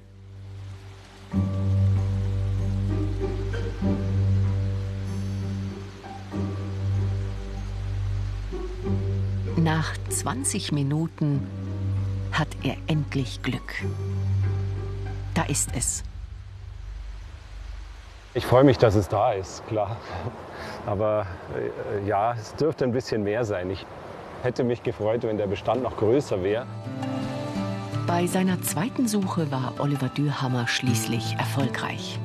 Nach 9.69 9.93
20 10.09 10.73
Minuten 10.73 11.47
hat 12.33 12.49
er 12.63 12.77
endlich 12.87 13.43
Glück. 13.43 13.75
Da 15.35 15.43
ist 15.43 15.69
es. 15.77 16.03
Ich 18.33 18.47
freue 18.47 18.65
mich, 18.65 18.79
dass 18.79 18.95
es 18.95 19.09
da 19.09 19.33
ist, 19.33 19.67
klar. 19.67 19.99
Aber 20.87 21.27
äh, 21.55 22.09
ja, 22.09 22.33
es 22.33 22.55
dürfte 22.55 22.85
ein 22.85 22.93
bisschen 22.93 23.23
mehr 23.25 23.45
sein. 23.45 23.71
Ich, 23.71 23.85
Hätte 24.43 24.65
mich 24.65 24.83
gefreut, 24.83 25.25
wenn 25.25 25.37
der 25.37 25.49
Bestand 25.49 25.83
noch 25.83 25.99
größer 25.99 26.43
wäre. 26.43 26.65
Bei 28.07 28.27
seiner 28.27 28.63
zweiten 28.63 29.07
Suche 29.07 29.51
war 29.51 29.75
Oliver 29.81 30.09
Dürhammer 30.09 30.67
schließlich 30.67 31.35
erfolgreich. 31.35 32.19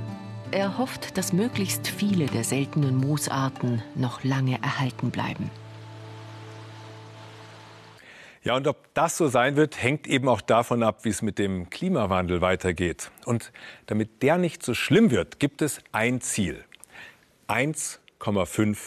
Er 0.51 0.77
hofft, 0.77 1.17
dass 1.17 1.33
möglichst 1.33 1.89
viele 1.89 2.27
der 2.27 2.45
seltenen 2.45 2.95
Moosarten 2.95 3.81
noch 3.95 4.23
lange 4.23 4.61
erhalten 4.63 5.11
bleiben. 5.11 5.51
Ja, 8.43 8.57
und 8.57 8.67
ob 8.67 8.93
das 8.93 9.15
so 9.15 9.29
sein 9.29 9.55
wird, 9.55 9.81
hängt 9.81 10.05
eben 10.05 10.27
auch 10.27 10.41
davon 10.41 10.83
ab, 10.83 11.05
wie 11.05 11.09
es 11.09 11.21
mit 11.21 11.39
dem 11.39 11.69
Klimawandel 11.69 12.41
weitergeht. 12.41 13.09
Und 13.25 13.53
damit 13.85 14.21
der 14.21 14.37
nicht 14.37 14.63
so 14.63 14.73
schlimm 14.73 15.11
wird, 15.11 15.39
gibt 15.39 15.61
es 15.61 15.79
ein 15.93 16.19
Ziel. 16.19 16.65
1,5 17.47 18.77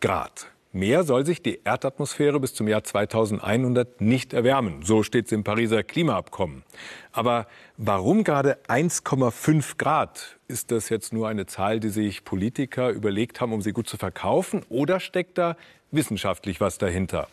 Grad. 0.00 0.48
Mehr 0.72 1.04
soll 1.04 1.24
sich 1.24 1.40
die 1.40 1.60
Erdatmosphäre 1.62 2.40
bis 2.40 2.54
zum 2.54 2.66
Jahr 2.66 2.82
2100 2.82 4.00
nicht 4.00 4.32
erwärmen. 4.32 4.82
So 4.82 5.04
steht 5.04 5.26
es 5.26 5.32
im 5.32 5.44
Pariser 5.44 5.84
Klimaabkommen. 5.84 6.64
Aber 7.12 7.46
warum 7.76 8.24
gerade 8.24 8.58
1,5 8.66 9.76
Grad? 9.78 10.40
Ist 10.48 10.72
das 10.72 10.88
jetzt 10.88 11.12
nur 11.12 11.28
eine 11.28 11.46
Zahl, 11.46 11.78
die 11.78 11.90
sich 11.90 12.24
Politiker 12.24 12.90
überlegt 12.90 13.40
haben, 13.40 13.52
um 13.52 13.62
sie 13.62 13.70
gut 13.70 13.88
zu 13.88 13.96
verkaufen? 13.96 14.64
Oder 14.68 14.98
steckt 14.98 15.38
da 15.38 15.56
wissenschaftlich 15.92 16.60
was 16.60 16.78
dahinter? 16.78 17.28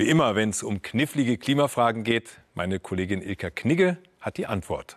Wie 0.00 0.08
immer, 0.08 0.36
wenn 0.36 0.50
es 0.50 0.62
um 0.62 0.80
knifflige 0.80 1.36
Klimafragen 1.38 2.04
geht, 2.04 2.38
meine 2.54 2.78
Kollegin 2.78 3.20
Ilka 3.20 3.50
Knigge 3.50 3.98
hat 4.20 4.36
die 4.36 4.46
Antwort. 4.46 4.96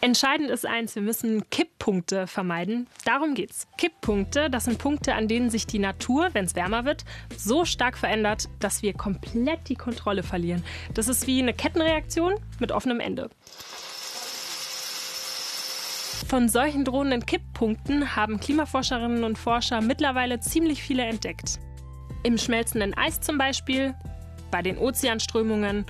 Entscheidend 0.00 0.48
ist 0.50 0.64
eins, 0.64 0.94
wir 0.94 1.02
müssen 1.02 1.50
Kipppunkte 1.50 2.26
vermeiden. 2.26 2.86
Darum 3.04 3.34
geht's. 3.34 3.66
Kipppunkte, 3.76 4.48
das 4.48 4.64
sind 4.64 4.78
Punkte, 4.78 5.12
an 5.12 5.28
denen 5.28 5.50
sich 5.50 5.66
die 5.66 5.78
Natur, 5.78 6.30
wenn 6.32 6.46
es 6.46 6.54
wärmer 6.54 6.86
wird, 6.86 7.04
so 7.36 7.66
stark 7.66 7.98
verändert, 7.98 8.48
dass 8.60 8.80
wir 8.82 8.94
komplett 8.94 9.68
die 9.68 9.74
Kontrolle 9.74 10.22
verlieren. 10.22 10.64
Das 10.94 11.08
ist 11.08 11.26
wie 11.26 11.42
eine 11.42 11.52
Kettenreaktion 11.52 12.36
mit 12.60 12.72
offenem 12.72 13.00
Ende. 13.00 13.28
Von 16.26 16.48
solchen 16.48 16.84
drohenden 16.84 17.24
Kipppunkten 17.24 18.16
haben 18.16 18.40
Klimaforscherinnen 18.40 19.22
und 19.22 19.38
Forscher 19.38 19.80
mittlerweile 19.80 20.40
ziemlich 20.40 20.82
viele 20.82 21.04
entdeckt. 21.04 21.60
Im 22.24 22.36
schmelzenden 22.36 22.94
Eis 22.94 23.20
zum 23.20 23.38
Beispiel, 23.38 23.94
bei 24.50 24.60
den 24.60 24.76
Ozeanströmungen 24.76 25.86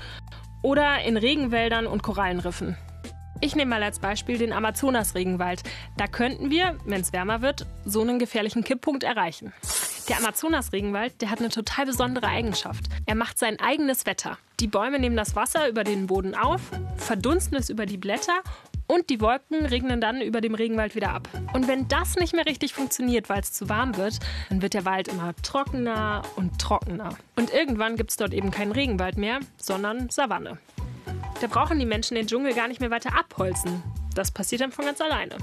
oder 0.61 1.01
in 1.05 1.17
Regenwäldern 1.17 1.87
und 1.87 2.03
Korallenriffen. 2.03 2.77
Ich 3.41 3.57
nehme 3.57 3.71
mal 3.71 3.83
als 3.83 3.99
Beispiel 3.99 4.37
den 4.37 4.53
Amazonas-Regenwald. 4.53 5.63
Da 5.97 6.07
könnten 6.07 6.51
wir, 6.51 6.77
wenn 6.85 7.01
es 7.01 7.15
wärmer 7.15 7.41
wird, 7.41 7.65
so 7.87 8.03
einen 8.03 8.19
gefährlichen 8.19 8.63
Kipppunkt 8.63 9.05
erreichen. 9.05 9.55
Der 10.11 10.19
Amazonas-Regenwald, 10.19 11.23
der 11.23 11.31
hat 11.31 11.39
eine 11.39 11.49
total 11.49 11.87
besondere 11.87 12.27
Eigenschaft. 12.27 12.85
Er 13.07 13.15
macht 13.15 13.39
sein 13.39 13.59
eigenes 13.59 14.05
Wetter. 14.05 14.37
Die 14.61 14.69
Bäume 14.69 14.99
nehmen 14.99 15.17
das 15.17 15.35
Wasser 15.35 15.67
über 15.69 15.83
den 15.83 16.07
Boden 16.07 16.35
auf, 16.35 16.61
verdunsten 16.97 17.57
es 17.57 17.71
über 17.71 17.87
die 17.87 17.97
Blätter 17.99 18.43
und 18.87 19.11
die 19.11 19.21
Wolken 19.21 19.67
regnen 19.67 20.01
dann 20.01 20.21
über 20.21 20.41
dem 20.41 20.55
Regenwald 20.55 20.95
wieder 20.95 21.11
ab. 21.11 21.29
Und 21.53 21.69
wenn 21.69 21.89
das 21.89 22.17
nicht 22.17 22.35
mehr 22.35 22.47
richtig 22.47 22.75
funktioniert, 22.75 23.29
weil 23.29 23.41
es 23.41 23.53
zu 23.53 23.69
warm 23.69 23.97
wird, 23.97 24.19
dann 24.49 24.63
wird 24.63 24.75
der 24.75 24.85
Wald 24.85 25.09
immer 25.09 25.35
trockener 25.43 26.23
und 26.37 26.61
trockener. 26.61 27.17
Und 27.37 27.53
irgendwann 27.53 27.97
gibt 27.97 28.11
es 28.11 28.17
dort 28.17 28.33
eben 28.33 28.51
keinen 28.51 28.73
Regenwald 28.73 29.17
mehr, 29.17 29.41
sondern 29.57 30.09
Savanne. 30.11 30.59
Da 31.41 31.47
brauchen 31.49 31.79
die 31.79 31.87
Menschen 31.87 32.15
den 32.15 32.27
Dschungel 32.27 32.55
gar 32.55 32.69
nicht 32.69 32.81
mehr 32.81 32.91
weiter 32.91 33.17
abholzen. 33.17 33.83
Das 34.15 34.31
passiert 34.31 34.63
dann 34.63 34.73
von 34.73 34.87
ganz 34.87 35.01
alleine. 35.01 35.37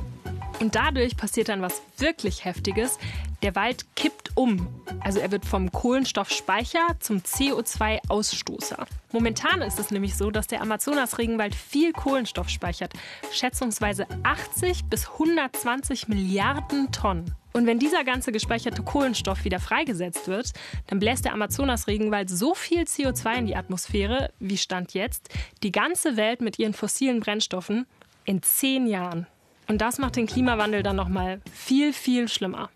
Und 0.59 0.75
dadurch 0.75 1.17
passiert 1.17 1.49
dann 1.49 1.61
was 1.61 1.81
wirklich 1.97 2.45
Heftiges. 2.45 2.97
Der 3.43 3.55
Wald 3.55 3.85
kippt 3.97 4.31
um. 4.35 4.69
Also 5.01 5.19
er 5.19 5.29
wird 5.31 5.45
vom 5.45 5.69
Kohlenstoffspeicher 5.69 6.95
zum 6.99 7.17
CO2-Ausstoßer. 7.17 8.85
Momentan 9.11 9.61
ist 9.61 9.79
es 9.79 9.91
nämlich 9.91 10.15
so, 10.15 10.31
dass 10.31 10.47
der 10.47 10.61
Amazonas-Regenwald 10.61 11.53
viel 11.53 11.91
Kohlenstoff 11.91 12.47
speichert. 12.47 12.93
Schätzungsweise 13.33 14.07
80 14.23 14.85
bis 14.85 15.09
120 15.09 16.07
Milliarden 16.07 16.89
Tonnen. 16.93 17.35
Und 17.51 17.67
wenn 17.67 17.79
dieser 17.79 18.05
ganze 18.05 18.31
gespeicherte 18.31 18.81
Kohlenstoff 18.81 19.43
wieder 19.43 19.59
freigesetzt 19.59 20.29
wird, 20.29 20.53
dann 20.87 20.99
bläst 20.99 21.25
der 21.25 21.33
Amazonas-Regenwald 21.33 22.29
so 22.29 22.55
viel 22.55 22.83
CO2 22.83 23.39
in 23.39 23.45
die 23.47 23.57
Atmosphäre, 23.57 24.31
wie 24.39 24.57
Stand 24.57 24.93
jetzt, 24.93 25.27
die 25.63 25.73
ganze 25.73 26.15
Welt 26.15 26.39
mit 26.39 26.59
ihren 26.59 26.73
fossilen 26.73 27.19
Brennstoffen 27.19 27.87
in 28.23 28.41
zehn 28.41 28.87
Jahren. 28.87 29.27
Und 29.67 29.81
das 29.81 29.97
macht 29.97 30.15
den 30.15 30.27
Klimawandel 30.27 30.81
dann 30.81 30.95
nochmal 30.95 31.41
viel, 31.51 31.91
viel 31.91 32.29
schlimmer. 32.29 32.69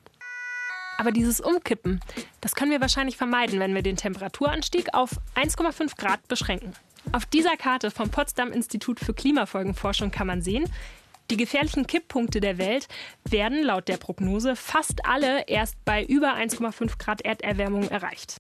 Aber 0.98 1.12
dieses 1.12 1.40
Umkippen, 1.40 2.00
das 2.42 2.56
können 2.56 2.72
wir 2.72 2.82
wahrscheinlich 2.82 3.18
vermeiden, 3.18 3.60
wenn 3.60 3.76
wir 3.76 3.84
den 3.84 3.98
Temperaturanstieg 3.98 4.94
auf 4.94 5.12
1,5 5.36 5.96
Grad 5.96 6.28
beschränken. 6.28 6.74
Auf 7.12 7.26
dieser 7.26 7.56
Karte 7.56 7.92
vom 7.92 8.10
Potsdam 8.10 8.52
Institut 8.52 9.00
für 9.00 9.14
Klimafolgenforschung 9.14 10.12
kann 10.12 10.28
man 10.28 10.42
sehen, 10.42 10.66
die 11.30 11.38
gefährlichen 11.38 11.88
Kipppunkte 11.88 12.40
der 12.40 12.58
Welt 12.58 12.88
werden 13.30 13.64
laut 13.64 13.88
der 13.88 13.98
Prognose 13.98 14.56
fast 14.56 15.06
alle 15.06 15.48
erst 15.48 15.76
bei 15.86 16.04
über 16.04 16.36
1,5 16.36 16.98
Grad 16.98 17.22
Erderwärmung 17.22 17.90
erreicht. 17.90 18.38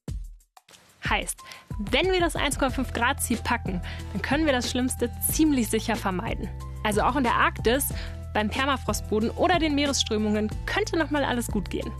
Heißt, 1.07 1.39
wenn 1.77 2.11
wir 2.11 2.19
das 2.19 2.35
1,5 2.35 2.93
Grad 2.93 3.21
Ziel 3.21 3.37
packen, 3.43 3.81
dann 4.13 4.21
können 4.21 4.45
wir 4.45 4.53
das 4.53 4.71
Schlimmste 4.71 5.11
ziemlich 5.29 5.69
sicher 5.69 5.95
vermeiden. 5.95 6.49
Also 6.83 7.01
auch 7.01 7.15
in 7.17 7.23
der 7.23 7.35
Arktis, 7.35 7.89
beim 8.33 8.49
Permafrostboden 8.49 9.31
oder 9.31 9.59
den 9.59 9.75
Meeresströmungen 9.75 10.49
könnte 10.65 10.97
noch 10.97 11.09
mal 11.09 11.23
alles 11.23 11.47
gut 11.47 11.69
gehen. 11.69 11.91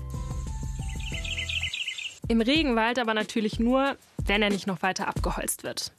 Im 2.28 2.42
Regenwald 2.42 3.00
aber 3.00 3.14
natürlich 3.14 3.60
nur, 3.60 3.96
wenn 4.26 4.42
er 4.42 4.50
nicht 4.50 4.68
noch 4.68 4.82
weiter 4.82 5.08
abgeholzt 5.08 5.64
wird. 5.64 5.92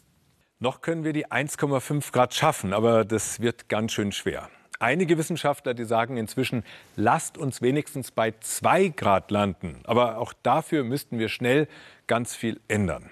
Noch 0.60 0.80
können 0.80 1.04
wir 1.04 1.12
die 1.12 1.26
1,5 1.26 2.12
Grad 2.12 2.34
schaffen, 2.34 2.72
aber 2.72 3.04
das 3.04 3.40
wird 3.40 3.68
ganz 3.68 3.92
schön 3.92 4.12
schwer 4.12 4.48
einige 4.80 5.18
Wissenschaftler, 5.18 5.74
die 5.74 5.84
sagen 5.84 6.16
inzwischen, 6.16 6.62
lasst 6.96 7.36
uns 7.38 7.62
wenigstens 7.62 8.10
bei 8.10 8.32
zwei 8.40 8.88
Grad 8.88 9.30
landen. 9.30 9.80
Aber 9.84 10.18
auch 10.18 10.32
dafür 10.42 10.82
müssten 10.84 11.18
wir 11.18 11.28
schnell 11.28 11.68
ganz 12.06 12.34
viel 12.34 12.60
ändern. 12.68 13.10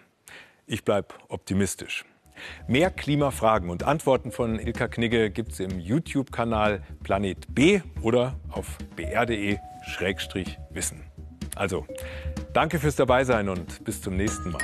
Ich 0.66 0.84
bleibe 0.84 1.08
optimistisch. 1.28 2.04
Mehr 2.68 2.90
Klimafragen 2.90 3.70
und 3.70 3.82
Antworten 3.84 4.30
von 4.30 4.58
Ilka 4.58 4.88
Knigge 4.88 5.30
gibt 5.30 5.52
es 5.52 5.60
im 5.60 5.80
YouTube-Kanal 5.80 6.82
Planet 7.02 7.46
B 7.54 7.80
oder 8.02 8.38
auf 8.50 8.76
br.de-wissen. 8.94 9.60
Also, 11.54 11.86
danke 12.56 12.78
fürs 12.78 12.96
Dabeisein 12.96 13.50
und 13.50 13.84
bis 13.84 14.00
zum 14.00 14.16
nächsten 14.16 14.50
Mal. 14.50 14.62